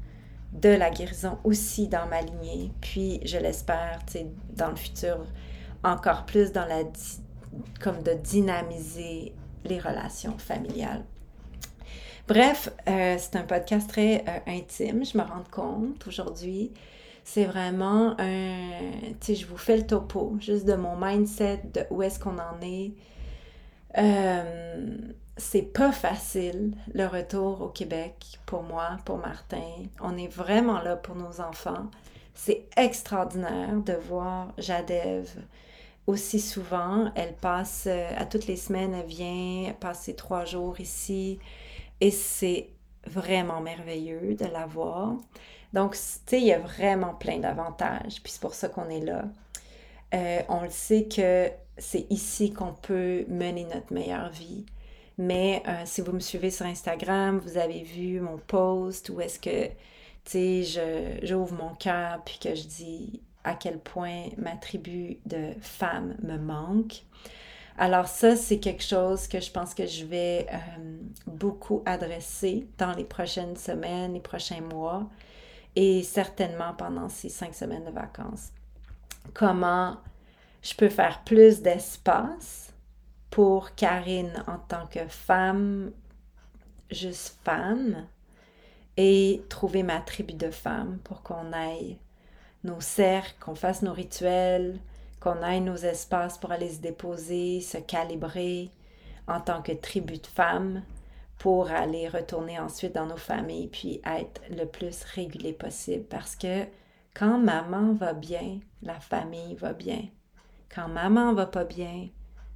de 0.54 0.70
la 0.70 0.90
guérison 0.90 1.38
aussi 1.44 1.88
dans 1.88 2.06
ma 2.08 2.22
lignée. 2.22 2.72
Puis, 2.82 3.20
je 3.26 3.38
l'espère, 3.38 4.00
dans 4.56 4.70
le 4.70 4.76
futur, 4.76 5.26
encore 5.84 6.26
plus 6.26 6.52
dans 6.52 6.66
la 6.66 6.84
comme 7.82 8.02
de 8.04 8.14
dynamiser 8.14 9.34
les 9.66 9.80
relations 9.80 10.38
familiales. 10.38 11.04
Bref, 12.28 12.70
euh, 12.88 13.18
c'est 13.18 13.36
un 13.36 13.44
podcast 13.44 13.90
très 13.90 14.24
euh, 14.28 14.40
intime, 14.48 15.04
je 15.04 15.18
me 15.18 15.24
rends 15.24 15.44
compte 15.52 16.08
aujourd'hui. 16.08 16.72
C'est 17.24 17.46
vraiment 17.46 18.16
un, 18.20 18.72
tu 19.20 19.28
sais, 19.28 19.36
je 19.36 19.46
vous 19.46 19.58
fais 19.58 19.78
le 19.78 19.86
topo, 19.86 20.36
juste 20.40 20.66
de 20.66 20.74
mon 20.74 20.96
mindset, 20.96 21.62
de 21.74 21.86
où 21.90 22.02
est-ce 22.02 22.20
qu'on 22.20 22.38
en 22.40 22.60
est. 22.62 22.94
Euh, 23.98 24.98
c'est 25.38 25.74
pas 25.74 25.92
facile 25.92 26.74
le 26.94 27.06
retour 27.06 27.62
au 27.62 27.68
Québec 27.68 28.40
pour 28.46 28.64
moi, 28.64 28.98
pour 29.06 29.18
Martin. 29.18 29.62
On 30.02 30.18
est 30.18 30.28
vraiment 30.28 30.82
là 30.82 30.96
pour 30.96 31.16
nos 31.16 31.42
enfants. 31.42 31.90
C'est 32.34 32.68
extraordinaire 32.78 33.76
de 33.76 33.94
voir 33.94 34.54
Jadev 34.58 35.30
aussi 36.08 36.40
souvent. 36.40 37.12
Elle 37.16 37.36
passe 37.36 37.86
euh, 37.88 38.10
à 38.18 38.26
toutes 38.26 38.48
les 38.48 38.56
semaines, 38.56 38.94
elle 38.94 39.06
vient 39.06 39.74
passer 39.80 40.16
trois 40.16 40.46
jours 40.46 40.80
ici 40.80 41.40
et 42.00 42.12
c'est 42.12 42.70
vraiment 43.06 43.62
merveilleux 43.62 44.36
de 44.36 44.46
la 44.46 44.66
voir. 44.66 45.16
Donc, 45.74 45.94
tu 45.94 46.00
sais, 46.00 46.40
il 46.40 46.48
y 46.48 46.54
a 46.54 46.60
vraiment 46.60 47.14
plein 47.14 47.40
d'avantages, 47.40 48.22
puis 48.22 48.32
c'est 48.32 48.42
pour 48.42 48.54
ça 48.54 48.68
qu'on 48.70 48.90
est 48.90 49.00
là. 49.00 49.24
Euh, 50.14 50.42
on 50.50 50.62
le 50.62 50.70
sait 50.70 51.06
que 51.06 51.50
c'est 51.78 52.06
ici 52.10 52.52
qu'on 52.52 52.74
peut 52.74 53.26
mener 53.30 53.66
notre 53.66 53.94
meilleure 53.94 54.30
vie. 54.30 54.66
Mais 55.18 55.64
euh, 55.68 55.84
si 55.86 56.02
vous 56.02 56.12
me 56.12 56.20
suivez 56.20 56.52
sur 56.52 56.66
Instagram, 56.66 57.40
vous 57.40 57.58
avez 57.58 57.84
vu 57.84 58.20
mon 58.20 58.38
post 58.38 59.10
où 59.10 59.22
est-ce 59.22 59.40
que, 59.40 59.68
tu 60.26 60.64
sais, 60.66 61.20
j'ouvre 61.24 61.54
mon 61.54 61.74
cœur 61.76 62.22
puis 62.26 62.40
que 62.40 62.56
je 62.56 62.64
dis 62.64 63.22
à 63.44 63.56
quel 63.56 63.80
point 63.80 64.26
ma 64.38 64.56
tribu 64.56 65.20
de 65.26 65.54
femmes 65.62 66.16
me 66.22 66.38
manque. 66.38 67.04
Alors 67.78 68.08
ça, 68.08 68.36
c'est 68.36 68.60
quelque 68.60 68.84
chose 68.84 69.28
que 69.28 69.40
je 69.40 69.52
pense 69.52 69.74
que 69.74 69.86
je 69.86 70.06
vais 70.06 70.46
euh, 70.52 70.58
beaucoup 71.26 71.82
adresser 71.86 72.68
dans 72.78 72.94
les 72.94 73.06
prochaines 73.06 73.56
semaines, 73.56 74.14
les 74.14 74.20
prochains 74.20 74.62
mois 74.62 75.10
et 75.76 76.04
certainement 76.04 76.74
pendant 76.74 77.10
ces 77.10 77.30
cinq 77.30 77.54
semaines 77.54 77.86
de 77.86 77.92
vacances. 77.92 78.50
Comment 79.34 79.98
je 80.62 80.74
peux 80.76 80.90
faire 80.90 81.24
plus 81.24 81.62
d'espace 81.62 82.74
pour 83.30 83.76
Karine 83.76 84.44
en 84.48 84.58
tant 84.58 84.88
que 84.88 85.08
femme, 85.08 85.92
juste 86.92 87.38
femme, 87.44 88.06
et 88.98 89.42
trouver 89.50 89.84
ma 89.84 90.00
tribu 90.00 90.34
de 90.34 90.52
femmes 90.52 91.00
pour 91.04 91.24
qu'on 91.24 91.54
aille 91.54 91.98
nos 92.64 92.82
cercles, 92.82 93.36
qu'on 93.40 93.56
fasse 93.56 93.82
nos 93.82 93.94
rituels, 93.94 94.80
qu'on 95.20 95.42
aille 95.42 95.62
nos 95.62 95.78
espaces 95.78 96.38
pour 96.38 96.52
aller 96.52 96.70
se 96.70 96.82
déposer, 96.82 97.62
se 97.62 97.78
calibrer 97.78 98.70
en 99.28 99.40
tant 99.40 99.62
que 99.62 99.72
tribu 99.72 100.18
de 100.18 100.28
femmes 100.28 100.84
pour 101.42 101.72
aller 101.72 102.08
retourner 102.08 102.60
ensuite 102.60 102.94
dans 102.94 103.08
nos 103.08 103.18
familles 103.18 103.68
puis 103.68 104.00
être 104.06 104.44
le 104.52 104.66
plus 104.66 105.04
régulé 105.16 105.54
possible 105.54 106.04
parce 106.04 106.36
que 106.36 106.66
quand 107.16 107.40
maman 107.40 107.94
va 107.94 108.14
bien, 108.14 108.60
la 108.84 109.00
famille 109.00 109.56
va 109.56 109.74
bien. 109.74 110.04
Quand 110.70 110.88
maman 110.88 111.34
va 111.34 111.48
pas 111.48 111.64
bien, 111.64 112.10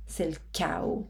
c'est 0.05 0.29
le 0.29 0.37
chaos. 0.53 1.07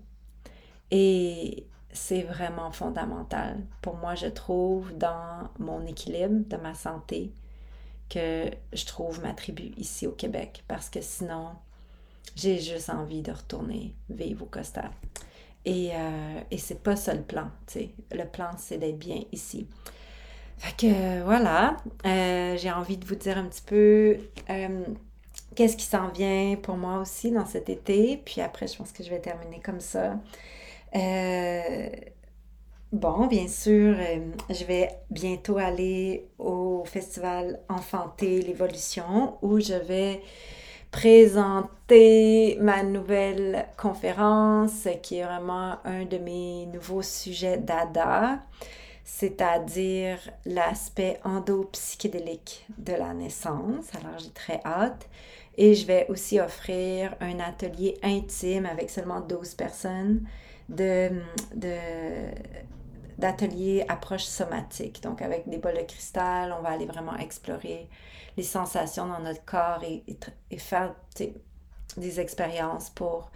Et 0.90 1.68
c'est 1.92 2.22
vraiment 2.22 2.72
fondamental. 2.72 3.58
Pour 3.82 3.98
moi, 3.98 4.16
je 4.16 4.28
trouve 4.28 4.98
dans 4.98 5.50
mon 5.60 5.86
équilibre, 5.86 6.48
de 6.48 6.56
ma 6.56 6.76
santé, 6.76 7.34
que 8.10 8.52
je 8.72 8.86
trouve 8.86 9.22
ma 9.22 9.34
tribu 9.34 9.74
ici 9.76 10.08
au 10.08 10.14
Québec. 10.14 10.64
Parce 10.70 10.90
que 10.90 11.02
sinon, 11.02 11.50
j'ai 12.38 12.58
juste 12.58 12.90
envie 12.90 13.22
de 13.22 13.34
retourner 13.34 13.94
vivre 14.10 14.44
au 14.44 14.48
Costa. 14.48 14.92
Et, 15.66 15.92
euh, 15.94 16.40
et 16.52 16.58
c'est 16.58 16.82
pas 16.82 16.96
ça 16.96 17.14
le 17.14 17.24
plan. 17.24 17.50
Le 18.12 18.24
plan, 18.26 18.50
c'est 18.58 18.78
d'être 18.78 19.00
bien 19.00 19.22
ici. 19.32 19.68
Fait 20.58 20.88
que 20.88 21.24
voilà, 21.24 21.78
euh, 22.06 22.56
j'ai 22.58 22.72
envie 22.72 22.98
de 22.98 23.06
vous 23.06 23.16
dire 23.16 23.38
un 23.38 23.46
petit 23.46 23.62
peu 23.62 24.18
euh, 24.50 24.86
qu'est-ce 25.56 25.76
qui 25.78 25.86
s'en 25.86 26.10
vient 26.10 26.56
pour 26.62 26.78
moi 26.78 27.00
aussi 27.00 27.32
dans 27.32 27.46
cet 27.46 27.70
été. 27.70 28.22
Puis 28.26 28.42
après, 28.42 28.68
je 28.68 28.78
pense 28.78 28.92
que 28.92 29.04
je 29.04 29.10
vais 29.10 29.20
terminer 29.20 29.60
comme 29.60 29.82
ça. 29.82 30.18
Euh, 30.96 31.90
bon, 32.94 33.28
bien 33.28 33.48
sûr, 33.48 33.98
je 34.50 34.64
vais 34.66 34.90
bientôt 35.10 35.58
aller 35.58 36.30
au 36.40 36.84
festival 36.86 37.60
Enfanter 37.70 38.42
l'évolution 38.42 39.38
où 39.42 39.60
je 39.60 39.74
vais 39.74 40.22
présenter 40.96 42.58
ma 42.62 42.82
nouvelle 42.82 43.66
conférence 43.76 44.88
qui 45.04 45.18
est 45.18 45.26
vraiment 45.26 45.76
un 45.84 46.06
de 46.06 46.18
mes 46.18 46.68
nouveaux 46.68 47.02
sujets 47.02 47.58
d'ADA 47.58 48.40
c'est-à-dire 49.04 50.18
l'aspect 50.46 51.20
endopsychédélique 51.26 52.66
de 52.78 52.94
la 52.94 53.14
naissance. 53.14 53.94
Alors 53.94 54.18
j'ai 54.20 54.30
très 54.30 54.62
hâte. 54.64 55.10
Et 55.58 55.76
je 55.76 55.86
vais 55.86 56.06
aussi 56.08 56.40
offrir 56.40 57.14
un 57.20 57.40
atelier 57.42 57.98
intime 58.02 58.66
avec 58.66 58.90
seulement 58.90 59.20
12 59.20 59.54
personnes 59.56 60.22
de, 60.70 61.12
d'atelier 63.18 63.86
approche 63.88 64.24
somatique. 64.24 65.02
Donc 65.02 65.22
avec 65.22 65.48
des 65.50 65.58
bols 65.58 65.78
de 65.78 65.84
cristal, 65.84 66.54
on 66.58 66.62
va 66.62 66.70
aller 66.70 66.86
vraiment 66.86 67.16
explorer 67.18 67.90
les 68.38 68.44
sensations 68.44 69.08
dans 69.08 69.20
notre 69.20 69.44
corps 69.46 69.84
et, 69.84 70.04
et, 70.52 70.58
faire 70.58 70.94
des 71.98 72.20
expériences 72.20 72.90
pour 72.90 73.32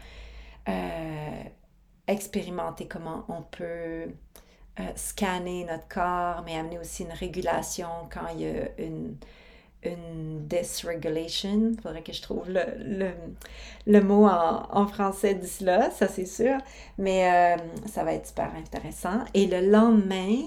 euh, 0.67 1.43
expérimenter 2.07 2.87
comment 2.87 3.23
on 3.29 3.41
peut 3.43 4.07
euh, 4.79 4.91
scanner 4.95 5.65
notre 5.65 5.87
corps, 5.87 6.43
mais 6.45 6.57
amener 6.57 6.79
aussi 6.79 7.03
une 7.03 7.11
régulation 7.11 7.87
quand 8.11 8.27
il 8.33 8.41
y 8.41 8.45
a 8.45 8.69
une, 8.77 9.17
une 9.83 10.45
dysregulation. 10.47 11.71
Il 11.73 11.81
faudrait 11.81 12.01
que 12.01 12.13
je 12.13 12.21
trouve 12.21 12.49
le, 12.49 12.61
le, 12.77 13.11
le 13.87 14.01
mot 14.01 14.25
en, 14.25 14.67
en, 14.71 14.87
français 14.87 15.35
d'ici 15.35 15.63
là, 15.63 15.89
ça 15.91 16.07
c'est 16.07 16.25
sûr. 16.25 16.57
Mais 16.97 17.57
euh, 17.57 17.61
ça 17.87 18.03
va 18.03 18.13
être 18.13 18.27
super 18.27 18.53
intéressant. 18.55 19.23
Et 19.33 19.47
le 19.47 19.69
lendemain 19.69 20.43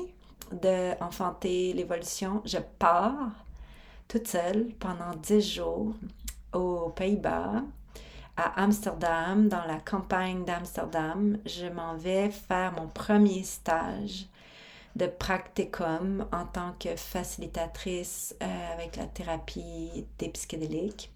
de 0.53 0.93
Enfanter 1.03 1.73
l'évolution, 1.73 2.43
je 2.45 2.59
pars 2.79 3.31
toute 4.09 4.29
seule 4.29 4.69
pendant 4.79 5.15
10 5.23 5.55
jours 5.55 5.95
aux 6.53 6.91
Pays-Bas 6.91 7.63
à 8.37 8.63
Amsterdam, 8.63 9.49
dans 9.49 9.65
la 9.67 9.79
campagne 9.79 10.45
d'Amsterdam, 10.45 11.39
je 11.45 11.67
m'en 11.67 11.97
vais 11.97 12.31
faire 12.31 12.73
mon 12.73 12.89
premier 12.89 13.43
stage 13.43 14.27
de 14.97 15.07
practicum 15.07 16.27
en 16.33 16.45
tant 16.47 16.75
que 16.79 16.97
facilitatrice 16.97 18.35
euh, 18.43 18.73
avec 18.75 18.97
la 18.97 19.07
thérapie 19.07 20.07
des 20.19 20.29
psychédéliques. 20.29 21.11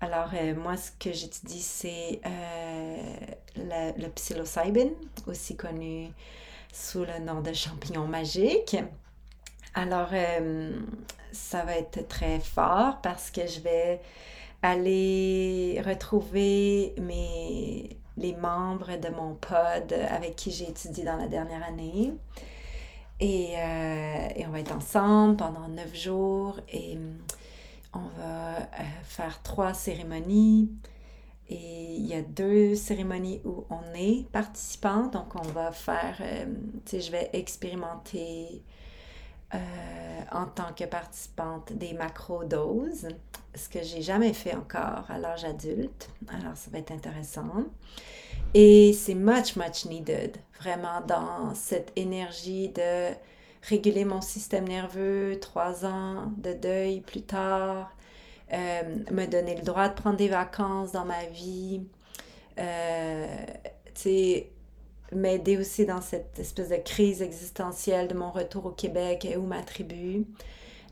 Alors, 0.00 0.30
euh, 0.34 0.54
moi, 0.54 0.76
ce 0.76 0.90
que 0.92 1.12
j'étudie, 1.12 1.60
c'est 1.62 2.20
euh, 2.24 3.16
le, 3.56 4.02
le 4.02 4.08
psilocybin, 4.10 4.90
aussi 5.26 5.56
connu 5.56 6.10
sous 6.72 7.04
le 7.04 7.18
nom 7.18 7.40
de 7.40 7.52
champignon 7.52 8.06
magique. 8.06 8.76
Alors, 9.74 10.10
ça 11.32 11.64
va 11.64 11.76
être 11.76 12.08
très 12.08 12.40
fort 12.40 13.00
parce 13.00 13.30
que 13.30 13.46
je 13.46 13.60
vais 13.60 14.00
aller 14.62 15.80
retrouver 15.84 16.94
mes, 16.98 17.96
les 18.16 18.34
membres 18.34 18.96
de 18.96 19.08
mon 19.08 19.34
pod 19.34 19.92
avec 20.10 20.36
qui 20.36 20.50
j'ai 20.50 20.68
étudié 20.68 21.04
dans 21.04 21.16
la 21.16 21.28
dernière 21.28 21.62
année. 21.62 22.12
Et, 23.20 23.54
euh, 23.56 24.28
et, 24.36 24.46
on 24.46 24.50
va 24.50 24.60
être 24.60 24.74
ensemble 24.74 25.36
pendant 25.36 25.68
neuf 25.68 25.94
jours 25.94 26.60
et 26.68 26.96
on 27.92 28.06
va 28.20 28.58
euh, 28.58 28.84
faire 29.02 29.42
trois 29.42 29.74
cérémonies. 29.74 30.70
Et 31.50 31.96
il 31.96 32.06
y 32.06 32.14
a 32.14 32.22
deux 32.22 32.74
cérémonies 32.74 33.40
où 33.44 33.64
on 33.70 33.94
est 33.94 34.28
participant. 34.30 35.06
Donc, 35.06 35.34
on 35.34 35.48
va 35.48 35.72
faire, 35.72 36.16
euh, 36.20 36.44
tu 36.84 36.90
sais, 36.90 37.00
je 37.00 37.10
vais 37.10 37.30
expérimenter 37.32 38.62
en 40.30 40.44
tant 40.44 40.74
que 40.76 40.84
participante 40.84 41.72
des 41.72 41.94
macro-doses 41.94 43.08
ce 43.54 43.68
que 43.70 43.82
j'ai 43.82 44.02
jamais 44.02 44.32
fait 44.32 44.54
encore 44.54 45.04
à 45.08 45.18
l'âge 45.18 45.44
adulte. 45.44 46.10
Alors, 46.28 46.54
ça 46.54 46.70
va 46.70 46.78
être 46.78 46.92
intéressant. 46.92 47.64
Et 48.54 48.92
c'est 48.94 49.14
much, 49.14 49.56
much 49.56 49.84
needed, 49.84 50.38
vraiment 50.60 51.00
dans 51.06 51.54
cette 51.54 51.92
énergie 51.96 52.70
de 52.70 53.10
réguler 53.62 54.04
mon 54.04 54.20
système 54.20 54.66
nerveux, 54.66 55.38
trois 55.40 55.84
ans 55.84 56.32
de 56.38 56.54
deuil 56.54 57.00
plus 57.00 57.22
tard, 57.22 57.90
euh, 58.52 58.82
me 59.10 59.26
donner 59.26 59.54
le 59.54 59.62
droit 59.62 59.88
de 59.88 59.94
prendre 59.94 60.16
des 60.16 60.28
vacances 60.28 60.92
dans 60.92 61.04
ma 61.04 61.26
vie, 61.26 61.82
euh, 62.58 63.26
m'aider 65.12 65.58
aussi 65.58 65.84
dans 65.86 66.00
cette 66.00 66.38
espèce 66.38 66.68
de 66.68 66.76
crise 66.76 67.22
existentielle 67.22 68.08
de 68.08 68.14
mon 68.14 68.30
retour 68.30 68.66
au 68.66 68.70
Québec 68.70 69.24
et 69.24 69.36
où 69.36 69.42
ma 69.42 69.62
tribu. 69.62 70.26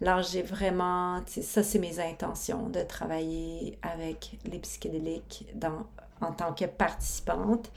Alors, 0.03 0.23
j'ai 0.23 0.43
vraiment, 0.43 1.23
ça, 1.27 1.63
c'est 1.63 1.79
mes 1.79 2.01
intentions 2.01 2.69
de 2.69 2.81
travailler 2.81 3.79
avec 3.81 4.39
les 4.51 4.59
psychédéliques 4.59 5.47
dans, 5.55 5.87
en 6.21 6.33
tant 6.33 6.53
que 6.53 6.65
participante. 6.65 7.73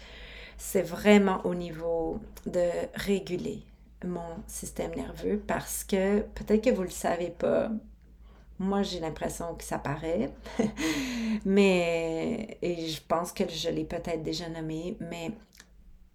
C'est 0.58 0.82
vraiment 0.82 1.46
au 1.46 1.56
niveau 1.56 2.20
de 2.46 2.70
réguler 2.96 3.64
mon 4.06 4.44
système 4.48 4.94
nerveux 4.96 5.42
parce 5.46 5.84
que 5.84 6.22
peut-être 6.22 6.64
que 6.64 6.70
vous 6.70 6.82
ne 6.82 6.88
le 6.88 6.92
savez 6.92 7.30
pas. 7.30 7.70
Moi, 8.60 8.84
j'ai 8.84 9.00
l'impression 9.00 9.56
que 9.56 9.64
ça 9.64 9.80
paraît, 9.80 10.34
mais 11.46 12.58
je 12.62 13.00
pense 13.08 13.32
que 13.32 13.48
je 13.48 13.70
l'ai 13.70 13.86
peut-être 13.86 14.22
déjà 14.22 14.50
nommé, 14.50 14.98
mais 15.00 15.32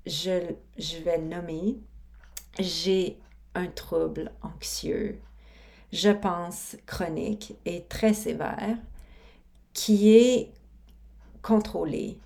je, 0.04 0.52
je 0.76 0.98
vais 0.98 1.16
le 1.16 1.24
nommer. 1.24 1.78
J'ai 2.58 3.18
un 3.54 3.68
trouble 3.68 4.30
anxieux 4.42 5.18
je 5.94 6.10
pense, 6.10 6.76
chronique 6.86 7.54
et 7.64 7.84
très 7.84 8.14
sévère, 8.14 8.76
qui 9.72 10.12
est 10.12 10.52
contrôlé 11.44 12.18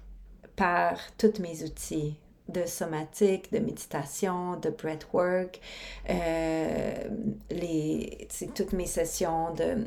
par 0.56 0.96
tous 1.18 1.40
mes 1.40 1.64
outils 1.64 2.16
de 2.48 2.64
somatique, 2.64 3.52
de 3.52 3.58
méditation, 3.58 4.56
de 4.56 4.70
breathwork, 4.70 5.60
euh, 6.08 7.08
les, 7.50 8.28
toutes 8.54 8.72
mes 8.72 8.86
sessions 8.86 9.52
de 9.54 9.84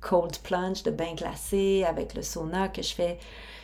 cold 0.00 0.36
plunge, 0.38 0.82
de 0.82 0.90
bain 0.90 1.14
glacé 1.14 1.84
avec 1.88 2.14
le 2.14 2.22
sauna 2.22 2.68
que 2.68 2.82
je 2.82 2.92
fais 2.92 3.18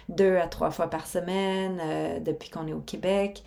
deux 0.09 0.37
à 0.37 0.47
trois 0.47 0.71
fois 0.71 0.89
par 0.89 1.07
semaine 1.07 1.79
euh, 1.83 2.21
depuis 2.21 2.49
qu'on 2.49 2.67
est 2.67 2.73
au 2.73 2.81
Québec. 2.81 3.43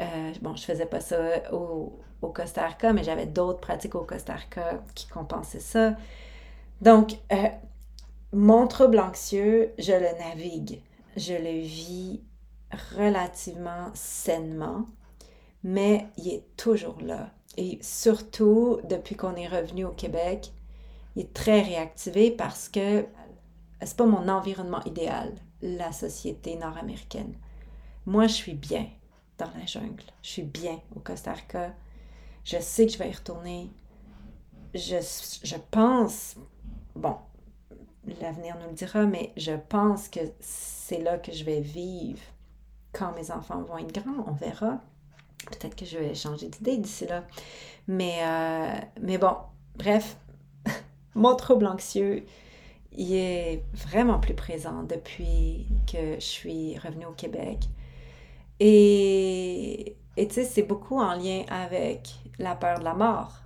Euh, 0.00 0.32
bon, 0.40 0.56
je 0.56 0.62
faisais 0.62 0.86
pas 0.86 1.00
ça 1.00 1.18
au, 1.52 1.98
au 2.22 2.28
Costa 2.28 2.66
Rica, 2.66 2.92
mais 2.92 3.02
j'avais 3.02 3.26
d'autres 3.26 3.60
pratiques 3.60 3.94
au 3.94 4.04
Costa 4.04 4.34
Rica 4.34 4.80
qui 4.94 5.08
compensaient 5.08 5.60
ça. 5.60 5.94
Donc, 6.80 7.18
euh, 7.32 7.48
mon 8.32 8.66
trouble 8.68 8.98
anxieux, 9.00 9.72
je 9.78 9.92
le 9.92 10.18
navigue, 10.18 10.80
je 11.16 11.32
le 11.32 11.60
vis 11.60 12.22
relativement 12.96 13.90
sainement, 13.94 14.86
mais 15.62 16.08
il 16.18 16.28
est 16.28 16.56
toujours 16.56 17.00
là. 17.00 17.30
Et 17.56 17.78
surtout, 17.82 18.78
depuis 18.84 19.16
qu'on 19.16 19.34
est 19.34 19.48
revenu 19.48 19.84
au 19.84 19.92
Québec, 19.92 20.52
il 21.14 21.22
est 21.22 21.32
très 21.32 21.62
réactivé 21.62 22.30
parce 22.30 22.68
que 22.68 23.06
c'est 23.82 23.96
pas 23.96 24.06
mon 24.06 24.28
environnement 24.28 24.82
idéal, 24.84 25.34
la 25.62 25.92
société 25.92 26.56
nord-américaine. 26.56 27.34
Moi, 28.04 28.26
je 28.26 28.34
suis 28.34 28.54
bien 28.54 28.86
dans 29.38 29.50
la 29.58 29.66
jungle. 29.66 30.04
Je 30.22 30.28
suis 30.28 30.42
bien 30.42 30.80
au 30.94 31.00
Costa 31.00 31.32
Rica. 31.32 31.74
Je 32.44 32.58
sais 32.60 32.86
que 32.86 32.92
je 32.92 32.98
vais 32.98 33.10
y 33.10 33.14
retourner. 33.14 33.70
Je, 34.74 34.96
je 35.42 35.56
pense, 35.70 36.36
bon, 36.94 37.16
l'avenir 38.20 38.56
nous 38.60 38.68
le 38.68 38.74
dira, 38.74 39.04
mais 39.04 39.32
je 39.36 39.52
pense 39.68 40.08
que 40.08 40.20
c'est 40.40 41.02
là 41.02 41.18
que 41.18 41.32
je 41.32 41.44
vais 41.44 41.60
vivre 41.60 42.20
quand 42.92 43.12
mes 43.12 43.30
enfants 43.30 43.62
vont 43.62 43.78
être 43.78 43.92
grands. 43.92 44.24
On 44.26 44.32
verra. 44.32 44.80
Peut-être 45.46 45.76
que 45.76 45.84
je 45.84 45.98
vais 45.98 46.14
changer 46.14 46.48
d'idée 46.48 46.76
d'ici 46.78 47.06
là. 47.06 47.24
Mais, 47.86 48.18
euh, 48.22 48.80
mais 49.00 49.18
bon, 49.18 49.36
bref, 49.76 50.16
mon 51.14 51.36
trouble 51.36 51.66
anxieux, 51.66 52.24
il 52.92 53.14
est 53.14 53.62
vraiment 53.74 54.18
plus 54.18 54.34
présent 54.34 54.82
depuis 54.82 55.66
que 55.90 56.14
je 56.14 56.24
suis 56.24 56.78
revenue 56.78 57.06
au 57.06 57.12
Québec. 57.12 57.58
Et 58.58 59.96
tu 60.16 60.30
sais, 60.30 60.44
c'est 60.44 60.62
beaucoup 60.62 60.98
en 60.98 61.14
lien 61.14 61.44
avec 61.48 62.14
la 62.38 62.56
peur 62.56 62.78
de 62.78 62.84
la 62.84 62.94
mort. 62.94 63.42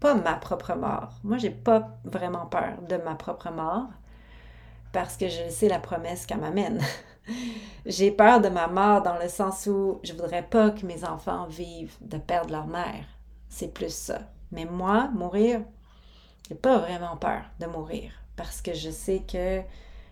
Pas 0.00 0.14
ma 0.14 0.34
propre 0.34 0.74
mort. 0.74 1.12
Moi, 1.22 1.38
j'ai 1.38 1.50
pas 1.50 1.98
vraiment 2.04 2.46
peur 2.46 2.80
de 2.88 2.96
ma 2.96 3.14
propre 3.14 3.50
mort 3.50 3.88
parce 4.92 5.16
que 5.16 5.28
je 5.28 5.48
sais 5.50 5.68
la 5.68 5.78
promesse 5.78 6.26
qu'elle 6.26 6.40
m'amène. 6.40 6.82
j'ai 7.86 8.10
peur 8.10 8.40
de 8.40 8.48
ma 8.48 8.66
mort 8.66 9.02
dans 9.02 9.18
le 9.18 9.28
sens 9.28 9.66
où 9.66 10.00
je 10.02 10.12
voudrais 10.12 10.42
pas 10.42 10.70
que 10.70 10.86
mes 10.86 11.04
enfants 11.04 11.46
vivent 11.46 11.96
de 12.00 12.18
perdre 12.18 12.52
leur 12.52 12.66
mère. 12.66 13.04
C'est 13.48 13.72
plus 13.72 13.94
ça. 13.94 14.20
Mais 14.52 14.64
moi, 14.64 15.10
mourir, 15.14 15.60
j'ai 16.48 16.56
pas 16.56 16.78
vraiment 16.78 17.16
peur 17.16 17.42
de 17.60 17.66
mourir 17.66 18.12
parce 18.36 18.62
que 18.62 18.72
je 18.72 18.90
sais 18.90 19.22
que 19.30 19.60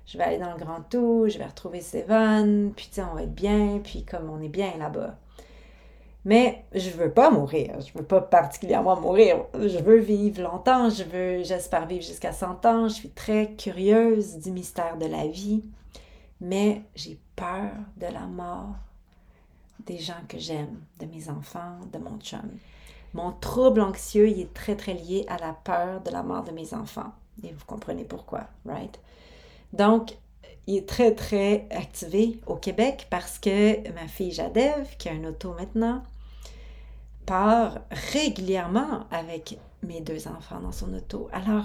je 0.07 0.17
vais 0.19 0.25
aller 0.25 0.39
dans 0.39 0.53
le 0.53 0.59
grand 0.59 0.83
tout, 0.83 1.27
je 1.29 1.39
vais 1.39 1.47
retrouver 1.47 1.81
Sévan, 1.81 2.71
puis 2.75 2.87
tu 2.89 2.95
sais, 2.95 3.03
on 3.03 3.15
va 3.15 3.23
être 3.23 3.35
bien, 3.35 3.81
puis 3.83 4.05
comme 4.05 4.31
on 4.31 4.41
est 4.41 4.49
bien 4.49 4.77
là-bas. 4.79 5.17
Mais 6.29 6.67
je 6.75 6.91
veux 6.91 7.11
pas 7.11 7.31
mourir. 7.31 7.81
Je 7.81 7.91
veux 7.99 8.05
pas 8.05 8.21
particulièrement 8.21 9.01
mourir. 9.01 9.47
Je 9.55 9.79
veux 9.79 9.97
vivre 9.97 10.43
longtemps. 10.43 10.91
Je 10.91 11.03
veux, 11.05 11.43
j'espère 11.43 11.87
vivre 11.87 12.05
jusqu'à 12.05 12.35
100 12.35 12.67
ans. 12.67 12.87
Je 12.87 12.93
suis 12.93 13.09
très 13.09 13.55
curieuse 13.55 14.37
du 14.37 14.51
mystère 14.51 14.99
de 14.99 15.07
la 15.07 15.27
vie. 15.27 15.65
Mais 16.43 16.83
j'ai 16.95 17.19
peur 17.35 17.71
de 17.97 18.13
la 18.13 18.27
mort 18.27 18.75
des 19.87 19.97
gens 19.97 20.21
que 20.29 20.37
j'aime, 20.37 20.83
de 21.01 21.07
mes 21.07 21.31
enfants, 21.31 21.79
de 21.95 21.99
mon 21.99 22.19
chum. 22.19 22.51
Mon 23.15 23.33
trouble 23.33 23.81
anxieux, 23.81 24.29
il 24.29 24.39
est 24.39 24.53
très, 24.53 24.77
très 24.77 24.93
lié 24.93 25.25
à 25.29 25.39
la 25.39 25.55
peur 25.55 26.03
de 26.03 26.11
la 26.11 26.23
mort 26.23 26.45
de 26.45 26.53
mes 26.53 26.75
enfants. 26.75 27.15
Et 27.43 27.53
vous 27.53 27.65
comprenez 27.65 28.05
pourquoi, 28.05 28.49
right? 28.67 29.01
Donc, 29.73 30.19
il 30.67 30.77
est 30.77 30.87
très, 30.87 31.15
très 31.15 31.67
activé 31.71 32.39
au 32.47 32.57
Québec 32.57 33.07
parce 33.09 33.39
que 33.39 33.91
ma 33.95 34.07
fille 34.09 34.33
Jadev, 34.33 34.95
qui 34.99 35.09
a 35.09 35.13
un 35.13 35.25
auto 35.25 35.55
maintenant, 35.55 36.03
part 37.29 37.81
régulièrement 38.13 39.07
avec 39.11 39.59
mes 39.83 40.01
deux 40.01 40.27
enfants 40.29 40.61
dans 40.61 40.73
son 40.73 40.95
auto. 40.95 41.29
Alors, 41.33 41.65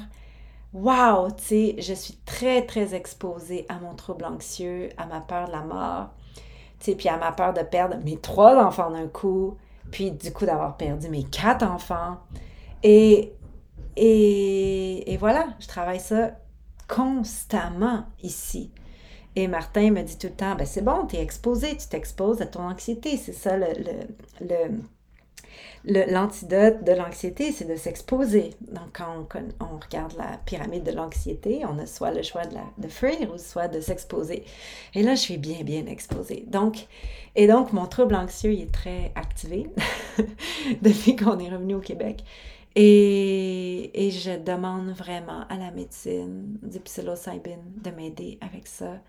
wow, 0.74 1.32
tu 1.32 1.44
sais, 1.44 1.76
je 1.80 1.94
suis 1.94 2.18
très, 2.26 2.66
très 2.66 2.94
exposée 2.94 3.66
à 3.70 3.80
mon 3.80 3.96
trouble 3.96 4.26
anxieux, 4.26 4.90
à 4.98 5.06
ma 5.06 5.22
peur 5.22 5.48
de 5.48 5.54
la 5.54 5.62
mort, 5.62 6.10
tu 6.80 6.86
sais, 6.92 6.96
puis 6.96 7.08
à 7.08 7.18
ma 7.18 7.32
peur 7.32 7.54
de 7.54 7.62
perdre 7.62 7.96
mes 8.04 8.18
trois 8.18 8.62
enfants 8.62 8.92
d'un 8.92 9.08
coup, 9.08 9.58
puis 9.90 10.12
du 10.12 10.34
coup 10.34 10.46
d'avoir 10.46 10.76
perdu 10.76 11.08
mes 11.08 11.24
quatre 11.24 11.64
enfants. 11.64 12.18
Et, 12.84 13.34
et, 13.96 15.14
et 15.14 15.18
voilà, 15.18 15.48
je 15.60 15.68
travaille 15.68 16.02
ça 16.02 16.32
constamment 16.90 18.04
ici. 18.22 18.72
Et 19.36 19.48
Martin 19.48 19.92
me 19.92 20.02
dit 20.04 20.18
tout 20.18 20.28
le 20.28 20.34
temps, 20.34 20.56
ben 20.56 20.66
c'est 20.66 20.84
bon, 20.84 21.08
tu 21.08 21.16
es 21.16 21.22
exposé, 21.22 21.78
tu 21.78 21.88
t'exposes 21.88 22.42
à 22.42 22.46
ton 22.46 22.64
anxiété. 22.64 23.18
C'est 23.18 23.34
ça 23.34 23.58
le, 23.58 23.68
le 24.42 24.82
l'antidote 25.86 26.84
de 26.84 26.92
l'anxiété, 26.94 27.52
c'est 27.52 27.66
de 27.66 27.76
s'exposer. 27.76 28.52
Donc, 28.62 28.94
quand 28.94 29.28
on, 29.60 29.80
regarde 29.80 30.14
la 30.18 30.38
pyramide 30.46 30.84
de 30.84 30.92
l'anxiété, 30.92 31.64
on 31.66 31.78
a 31.80 31.86
soit 31.86 32.12
le 32.12 32.22
choix 32.22 32.46
de, 32.46 32.54
la, 32.56 32.64
de 32.78 32.88
fuir 32.88 33.34
ou 33.34 33.38
soit 33.38 33.68
de 33.68 33.82
s'exposer. 33.82 34.44
Et 34.94 35.04
là, 35.04 35.16
je 35.16 35.22
suis 35.22 35.38
bien, 35.38 35.64
bien 35.64 35.86
exposée. 35.86 36.46
Donc, 36.48 36.88
et 37.36 37.48
donc, 37.48 37.74
mon 37.74 37.86
trouble 37.86 38.16
anxieux, 38.16 38.54
est 38.54 38.72
très 38.72 39.12
activé 39.16 39.70
depuis 40.82 41.16
qu'on 41.16 41.40
est 41.40 41.50
revenu 41.50 41.76
au 41.76 41.80
Québec. 41.80 42.24
Et, 42.76 44.10
je 44.12 44.38
demande 44.38 44.90
vraiment 44.92 45.46
à 45.50 45.58
la 45.58 45.72
médecine 45.72 46.58
du 46.62 46.80
psilocybin 46.80 47.60
de 47.84 47.92
m'aider 47.92 48.38
avec 48.42 48.68
ça. 48.68 49.00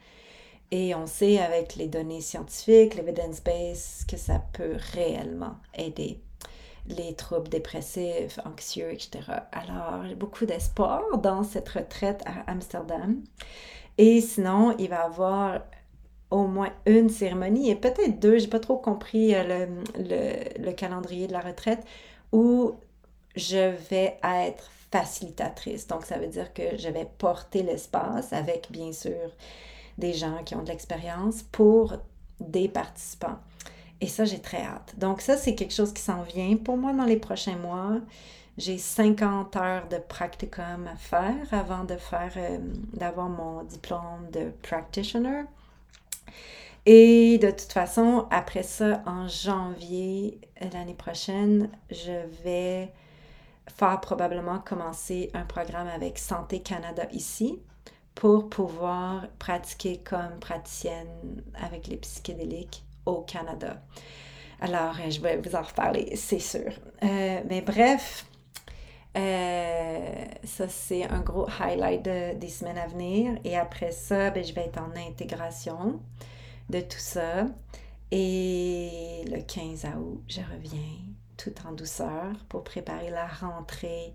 Et 0.71 0.95
on 0.95 1.07
sait 1.07 1.39
avec 1.39 1.77
les 1.77 1.89
données 1.89 2.21
scientifiques, 2.21 2.95
l'evidence-based, 2.95 4.07
que 4.09 4.17
ça 4.17 4.43
peut 4.53 4.77
réellement 4.93 5.57
aider 5.75 6.21
les 6.87 7.15
troubles 7.15 7.49
dépressifs, 7.49 8.39
anxieux, 8.45 8.93
etc. 8.93 9.21
Alors, 9.53 10.07
j'ai 10.07 10.15
beaucoup 10.15 10.47
d'espoir 10.47 11.03
dans 11.19 11.43
cette 11.43 11.69
retraite 11.69 12.23
à 12.27 12.51
Amsterdam. 12.51 13.23
Et 13.97 14.21
sinon, 14.21 14.75
il 14.79 14.89
va 14.89 14.97
y 14.97 14.99
avoir 14.99 15.61
au 16.31 16.47
moins 16.47 16.73
une 16.87 17.09
cérémonie 17.09 17.71
et 17.71 17.77
peut-être 17.77 18.19
deux, 18.19 18.39
j'ai 18.39 18.49
pas 18.49 18.61
trop 18.61 18.77
compris 18.77 19.35
euh, 19.35 19.67
le, 19.97 20.65
le, 20.65 20.73
calendrier 20.73 21.29
de 21.29 21.33
la 21.33 21.41
retraite, 21.41 21.85
où 22.33 22.75
je 23.37 23.71
vais 23.89 24.19
être 24.25 24.69
facilitatrice. 24.91 25.87
Donc, 25.87 26.05
ça 26.05 26.19
veut 26.19 26.27
dire 26.27 26.53
que 26.53 26.77
je 26.77 26.89
vais 26.89 27.09
porter 27.19 27.63
l'espace 27.63 28.33
avec, 28.33 28.71
bien 28.71 28.93
sûr, 28.93 29.31
des 29.99 30.13
gens 30.13 30.43
qui 30.45 30.55
ont 30.55 30.63
de 30.63 30.69
l'expérience 30.69 31.43
pour 31.53 31.95
des 32.41 32.69
participants. 32.69 33.39
Et 34.01 34.07
ça, 34.07 34.25
j'ai 34.25 34.41
très 34.41 34.63
hâte. 34.63 34.95
Donc 34.99 35.21
ça, 35.21 35.37
c'est 35.37 35.55
quelque 35.55 35.75
chose 35.75 35.93
qui 35.93 36.03
s'en 36.03 36.23
vient 36.23 36.57
pour 36.57 36.77
moi 36.77 36.93
dans 36.93 37.05
les 37.05 37.17
prochains 37.17 37.57
mois. 37.57 38.01
J'ai 38.57 38.79
50 38.79 39.57
heures 39.57 39.89
de 39.89 39.97
practicum 39.97 40.87
à 40.87 40.97
faire 40.97 41.53
avant 41.53 41.85
de 41.85 41.97
faire, 41.97 42.33
euh, 42.37 42.59
d'avoir 42.93 43.29
mon 43.29 43.65
diplôme 43.65 44.31
de 44.33 44.53
practitioner. 44.63 45.43
Et 46.87 47.39
de 47.39 47.51
toute 47.51 47.73
façon, 47.73 48.27
après 48.31 48.63
ça, 48.63 49.03
en 49.07 49.27
janvier 49.27 50.39
euh, 50.63 50.67
l'année 50.73 50.95
prochaine, 50.95 51.71
je 51.91 52.27
vais 52.45 52.93
faire 53.67 54.01
probablement 54.01 54.59
commencer 54.59 55.31
un 55.35 55.45
programme 55.45 55.89
avec 55.89 56.19
Santé 56.19 56.61
Canada 56.61 57.07
ici 57.13 57.59
pour 58.15 58.49
pouvoir 58.51 59.27
pratiquer 59.39 59.99
comme 59.99 60.39
praticienne 60.41 61.43
avec 61.55 61.89
les 61.89 61.97
psychédéliques 61.97 62.84
au 63.07 63.23
Canada. 63.23 63.83
Alors, 64.61 64.95
je 65.09 65.21
vais 65.21 65.37
vous 65.37 65.55
en 65.55 65.63
reparler, 65.63 66.17
c'est 66.17 66.39
sûr. 66.39 66.73
mais 67.03 67.61
bref, 67.61 68.27
ça, 69.15 70.69
c'est 70.69 71.05
un 71.05 71.21
gros 71.21 71.47
highlight 71.61 72.03
des 72.39 72.49
semaines 72.49 72.79
à 72.79 72.87
venir. 72.87 73.39
Et 73.45 73.57
après 73.57 73.93
ça, 73.93 74.31
ben, 74.31 74.45
je 74.45 74.53
vais 74.55 74.63
être 74.67 74.81
en 74.81 74.91
intégration 75.09 76.01
de 76.71 76.81
tout 76.81 76.99
ça. 76.99 77.47
Et 78.11 79.25
le 79.27 79.43
15 79.43 79.87
août, 79.97 80.23
je 80.29 80.41
reviens 80.41 80.81
tout 81.37 81.55
en 81.67 81.73
douceur 81.73 82.33
pour 82.49 82.65
préparer 82.65 83.11
la 83.11 83.27
rentrée 83.27 84.15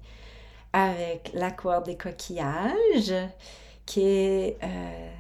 avec 0.72 1.32
la 1.34 1.52
cohorte 1.52 1.86
des 1.86 1.98
coquillages, 1.98 3.14
qui 3.86 4.02
est 4.02 4.58
euh, 4.64 5.12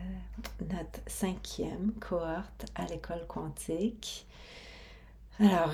notre 0.61 0.99
cinquième 1.07 1.91
cohorte 1.99 2.65
à 2.75 2.85
l'école 2.85 3.25
quantique. 3.27 4.27
Alors, 5.39 5.71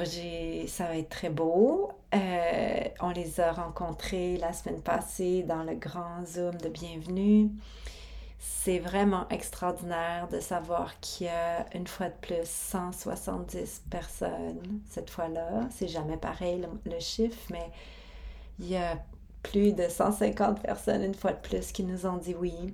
ça 0.67 0.86
va 0.86 0.97
être 0.97 1.10
très 1.10 1.30
beau. 1.32 1.91
Euh, 2.13 2.84
on 2.99 3.10
les 3.10 3.39
a 3.39 3.51
rencontrés 3.51 4.38
la 4.38 4.54
semaine 4.54 4.82
passée 4.82 5.41
dans 5.41 5.63
le 5.63 5.73
grand 5.73 6.23
Zoom 6.25 6.56
de 6.58 6.69
bienvenue 6.69 7.49
c'est 8.45 8.80
vraiment 8.80 9.28
extraordinaire 9.30 10.28
de 10.28 10.39
savoir 10.39 10.99
qu'il 10.99 11.28
y 11.28 11.30
a 11.30 11.65
une 11.75 11.88
fois 11.88 12.10
de 12.10 12.15
plus 12.21 12.45
170 12.45 13.84
personnes 13.89 14.82
cette 14.89 15.10
fois-là. 15.10 15.67
C'est 15.71 15.88
jamais 15.88 16.17
pareil 16.17 16.65
le, 16.86 16.99
chiffre, 16.99 17.41
mais 17.51 17.71
il 18.60 18.67
y 18.67 18.75
a 18.75 18.97
plus 19.43 19.73
de 19.73 19.88
150 19.88 20.62
personnes 20.62 21.04
une 21.04 21.15
fois 21.15 21.34
de 21.34 21.39
plus 21.39 21.71
qui 21.71 21.84
nous 21.84 22.06
ont 22.06 22.17
dit 22.17 22.36
oui 22.36 22.73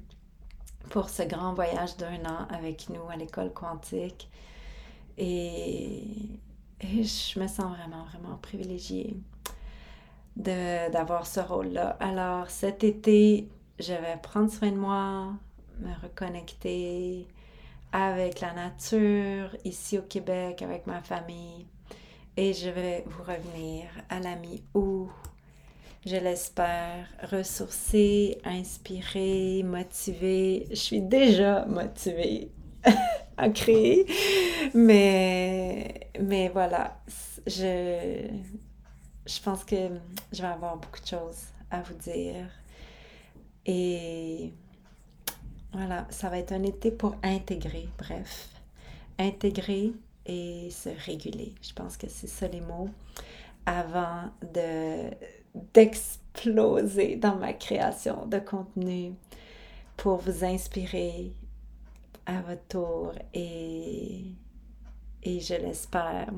pour 0.89 1.10
ce 1.10 1.24
grand 1.24 1.54
voyage 1.54 1.98
d'un 1.98 2.26
an 2.26 2.48
avec 2.50 2.89
nous 2.89 3.10
à 3.10 3.15
l'école 3.15 3.54
quantique. 3.54 4.30
Et, 5.17 6.04
je 6.82 7.39
me 7.39 7.48
sens 7.48 7.76
vraiment, 7.78 8.06
vraiment 8.06 8.38
privilégiée 8.38 9.15
d'avoir 10.36 11.28
ce 11.28 11.39
rôle-là. 11.39 11.98
Alors 12.00 12.50
cet 12.50 12.84
été, 12.84 13.50
je 13.80 13.94
vais 13.94 14.17
prendre 14.22 14.52
soin 14.52 14.72
de 14.72 14.78
moi, 14.78 15.34
me 15.80 15.94
reconnecter 16.02 17.28
avec 17.91 18.39
la 18.39 18.54
nature 18.54 19.56
ici 19.65 20.00
au 20.00 20.04
Québec, 20.04 20.62
avec 20.62 20.88
ma 20.88 21.02
famille. 21.02 21.67
Et 22.38 22.54
je 22.54 22.70
vais 22.70 23.04
vous 23.08 23.24
revenir 23.24 23.86
à 24.10 24.20
la 24.20 24.36
mi-août. 24.38 25.10
Je 26.04 26.16
l'espère 26.16 27.06
ressourcée, 27.32 28.40
inspirée, 28.44 29.62
motivée. 29.64 30.66
Je 30.72 30.76
suis 30.76 31.02
déjà 31.02 31.64
motivée 31.66 32.50
à 33.38 33.50
créer. 33.50 34.08
Mais, 34.74 36.10
mais 36.20 36.50
voilà, 36.50 36.98
je, 37.46 38.28
je 39.28 39.42
pense 39.44 39.64
que 39.64 39.76
je 40.32 40.42
vais 40.42 40.48
avoir 40.48 40.76
beaucoup 40.78 41.00
de 41.00 41.06
choses 41.06 41.44
à 41.70 41.84
vous 41.84 41.94
dire. 41.94 42.50
Et 43.68 44.54
voilà, 45.72 46.08
ça 46.10 46.30
va 46.30 46.40
être 46.40 46.54
un 46.54 46.64
été 46.64 46.90
pour 46.90 47.16
intégrer, 47.22 47.88
bref. 48.00 48.50
Intégrer 49.20 49.92
et 50.26 50.70
se 50.72 50.90
réguler. 51.06 51.54
Je 51.62 51.74
pense 51.74 51.96
que 51.96 52.08
c'est 52.10 52.26
ça 52.28 52.48
les 52.48 52.62
mots 52.62 52.90
avant 53.68 54.32
de 54.42 55.12
d'exploser 55.74 57.16
dans 57.16 57.36
ma 57.36 57.54
création 57.54 58.26
de 58.26 58.40
contenu 58.40 59.14
pour 59.98 60.18
vous 60.18 60.44
inspirer 60.44 61.32
à 62.26 62.42
votre 62.42 62.68
tour 62.68 63.14
et, 63.34 64.24
je 65.26 65.56
l'espère, 65.56 66.30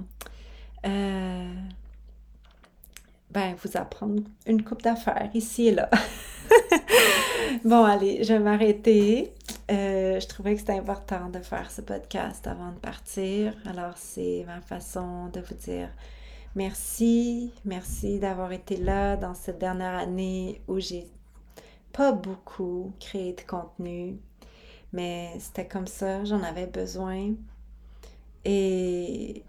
euh, 0.86 1.54
ben, 3.32 3.56
vous 3.64 3.78
apprendre 3.78 4.24
une 4.46 4.64
coupe 4.64 4.82
d'affaires 4.82 5.30
ici 5.34 5.68
et 5.68 5.72
là. 5.72 5.90
bon, 7.66 7.84
allez, 7.84 8.24
je 8.24 8.34
vais 8.34 8.40
m'arrêter. 8.40 9.34
Euh, 9.72 10.20
je 10.20 10.28
trouvais 10.28 10.54
que 10.54 10.60
c'était 10.60 10.78
important 10.78 11.30
de 11.30 11.40
faire 11.40 11.72
ce 11.72 11.82
podcast 11.82 12.46
avant 12.48 12.72
de 12.72 12.80
partir. 12.80 13.54
Alors, 13.66 13.94
c'est 13.96 14.44
ma 14.46 14.62
façon 14.62 15.28
de 15.28 15.40
vous 15.40 15.56
dire 15.56 15.90
merci. 16.56 17.52
Merci 17.66 18.20
d'avoir 18.20 18.52
été 18.52 18.78
là 18.78 19.16
dans 19.18 19.34
cette 19.34 19.60
dernière 19.60 19.96
année 19.96 20.62
où 20.68 20.80
j'ai 20.80 21.08
pas 21.92 22.12
beaucoup 22.12 22.94
créé 23.00 23.34
de 23.34 23.42
contenu. 23.42 24.20
Mais 24.92 25.34
c'était 25.40 25.68
comme 25.68 25.88
ça, 25.88 26.24
j'en 26.24 26.44
avais 26.44 26.68
besoin. 26.68 27.34
Et 28.46 29.44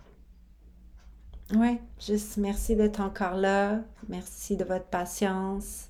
ouais, 1.55 1.81
juste 2.01 2.37
merci 2.39 2.77
d'être 2.77 3.01
encore 3.01 3.35
là. 3.35 3.81
Merci 4.09 4.57
de 4.57 4.65
votre 4.65 4.87
patience. 4.87 5.89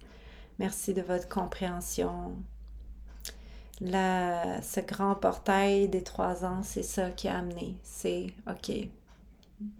Merci 0.58 0.94
de 0.94 1.02
votre 1.02 1.28
compréhension. 1.28 2.36
La, 3.80 4.62
ce 4.62 4.80
grand 4.80 5.16
portail 5.16 5.88
des 5.88 6.02
trois 6.02 6.44
ans, 6.44 6.62
c'est 6.62 6.84
ça 6.84 7.10
qui 7.10 7.28
a 7.28 7.38
amené. 7.38 7.76
C'est 7.82 8.28
OK, 8.48 8.72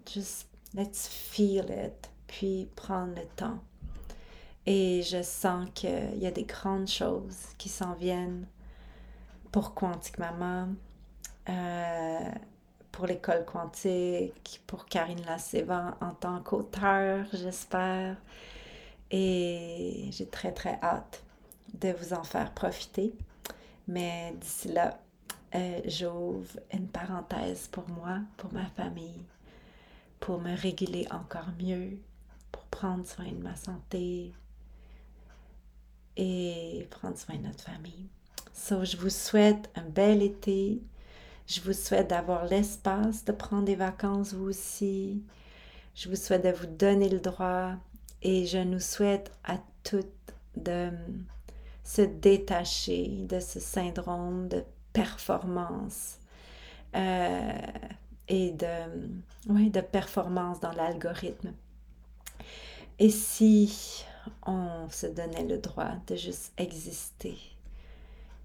just 0.05 0.47
let's 0.75 1.07
feel 1.07 1.65
it, 1.69 2.09
puis 2.27 2.67
prendre 2.75 3.15
le 3.15 3.25
temps. 3.35 3.59
Et 4.65 5.03
je 5.03 5.21
sens 5.21 5.69
qu'il 5.73 6.17
y 6.17 6.25
a 6.25 6.31
des 6.31 6.43
grandes 6.43 6.87
choses 6.87 7.47
qui 7.57 7.69
s'en 7.69 7.93
viennent 7.93 8.47
pour 9.51 9.73
Quantique 9.73 10.17
Maman, 10.17 10.69
euh, 11.49 12.31
pour 12.91 13.05
l'école 13.05 13.45
quantique, 13.45 14.61
pour 14.65 14.85
Karine 14.85 15.21
Lacévan 15.25 15.93
en 16.01 16.11
tant 16.11 16.41
qu'auteur, 16.41 17.25
j'espère. 17.33 18.17
Et 19.11 20.09
j'ai 20.11 20.27
très 20.27 20.51
très 20.51 20.79
hâte 20.81 21.23
de 21.73 21.91
vous 21.91 22.13
en 22.13 22.23
faire 22.23 22.51
profiter. 22.53 23.13
Mais 23.87 24.33
d'ici 24.41 24.69
là, 24.69 24.99
euh, 25.53 25.81
j'ouvre 25.85 26.59
une 26.73 26.87
parenthèse 26.87 27.67
pour 27.67 27.87
moi, 27.89 28.19
pour 28.37 28.51
ma 28.51 28.65
famille, 28.65 29.23
pour 30.25 30.41
me 30.41 30.57
réguler 30.59 31.05
encore 31.11 31.51
mieux, 31.61 31.99
pour 32.51 32.63
prendre 32.63 33.05
soin 33.05 33.31
de 33.31 33.43
ma 33.43 33.55
santé 33.55 34.33
et 36.17 36.87
prendre 36.89 37.15
soin 37.15 37.35
de 37.35 37.43
notre 37.43 37.63
famille. 37.63 38.09
So, 38.51 38.83
je 38.83 38.97
vous 38.97 39.11
souhaite 39.11 39.69
un 39.75 39.83
bel 39.83 40.23
été. 40.23 40.81
Je 41.45 41.61
vous 41.61 41.73
souhaite 41.73 42.09
d'avoir 42.09 42.45
l'espace 42.45 43.23
de 43.23 43.33
prendre 43.33 43.65
des 43.65 43.75
vacances 43.75 44.33
vous 44.33 44.47
aussi. 44.47 45.23
Je 45.93 46.09
vous 46.09 46.15
souhaite 46.15 46.43
de 46.43 46.49
vous 46.49 46.75
donner 46.75 47.07
le 47.07 47.19
droit 47.19 47.73
et 48.23 48.47
je 48.47 48.57
nous 48.57 48.79
souhaite 48.79 49.31
à 49.43 49.59
toutes 49.83 50.07
de 50.55 50.89
se 51.83 52.01
détacher 52.01 53.27
de 53.29 53.39
ce 53.39 53.59
syndrome 53.59 54.47
de 54.47 54.63
performance 54.91 56.17
euh, 56.95 57.51
et 58.27 58.51
de, 58.51 59.69
de 59.69 59.81
performance 59.81 60.59
dans 60.59 60.71
l'algorithme. 60.71 61.53
Et 62.99 63.09
si 63.09 64.05
on 64.45 64.87
se 64.89 65.07
donnait 65.07 65.43
le 65.45 65.57
droit 65.57 65.93
de 66.07 66.15
juste 66.15 66.53
exister 66.57 67.37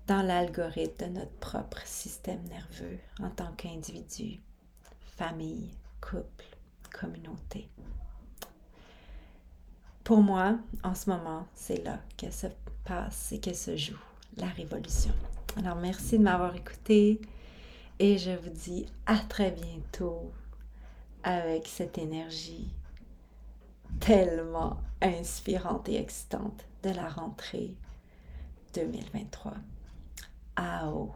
dans 0.07 0.23
l'algorithme 0.23 1.07
de 1.07 1.19
notre 1.21 1.33
propre 1.39 1.81
système 1.85 2.43
nerveux 2.49 2.99
en 3.23 3.31
tant 3.31 3.53
qu'individu, 3.57 4.41
famille, 5.17 5.71
couple, 6.01 6.45
communauté? 6.93 7.69
Pour 10.03 10.23
moi, 10.23 10.59
en 10.83 10.95
ce 10.95 11.09
moment, 11.09 11.47
c'est 11.55 11.85
là 11.85 12.01
que 12.19 12.31
se 12.31 12.49
passe 12.85 13.31
et 13.31 13.39
que 13.39 13.55
se 13.55 13.77
joue 13.77 14.01
la 14.37 14.49
révolution. 14.49 15.13
Alors, 15.57 15.77
merci 15.77 16.19
de 16.19 16.25
m'avoir 16.25 16.57
écouté 16.57 17.21
et 18.01 18.17
je 18.17 18.31
vous 18.31 18.49
dis 18.49 18.87
à 19.05 19.19
très 19.19 19.51
bientôt 19.51 20.33
avec 21.23 21.69
cette 21.69 21.99
énergie 21.99 22.73
tellement 24.01 24.79
inspirante 25.03 25.89
et 25.91 26.01
excitante 26.01 26.65
de 26.83 26.91
la 26.91 27.09
rentrée 27.09 27.75
2023. 28.75 29.53
Ao. 30.57 31.13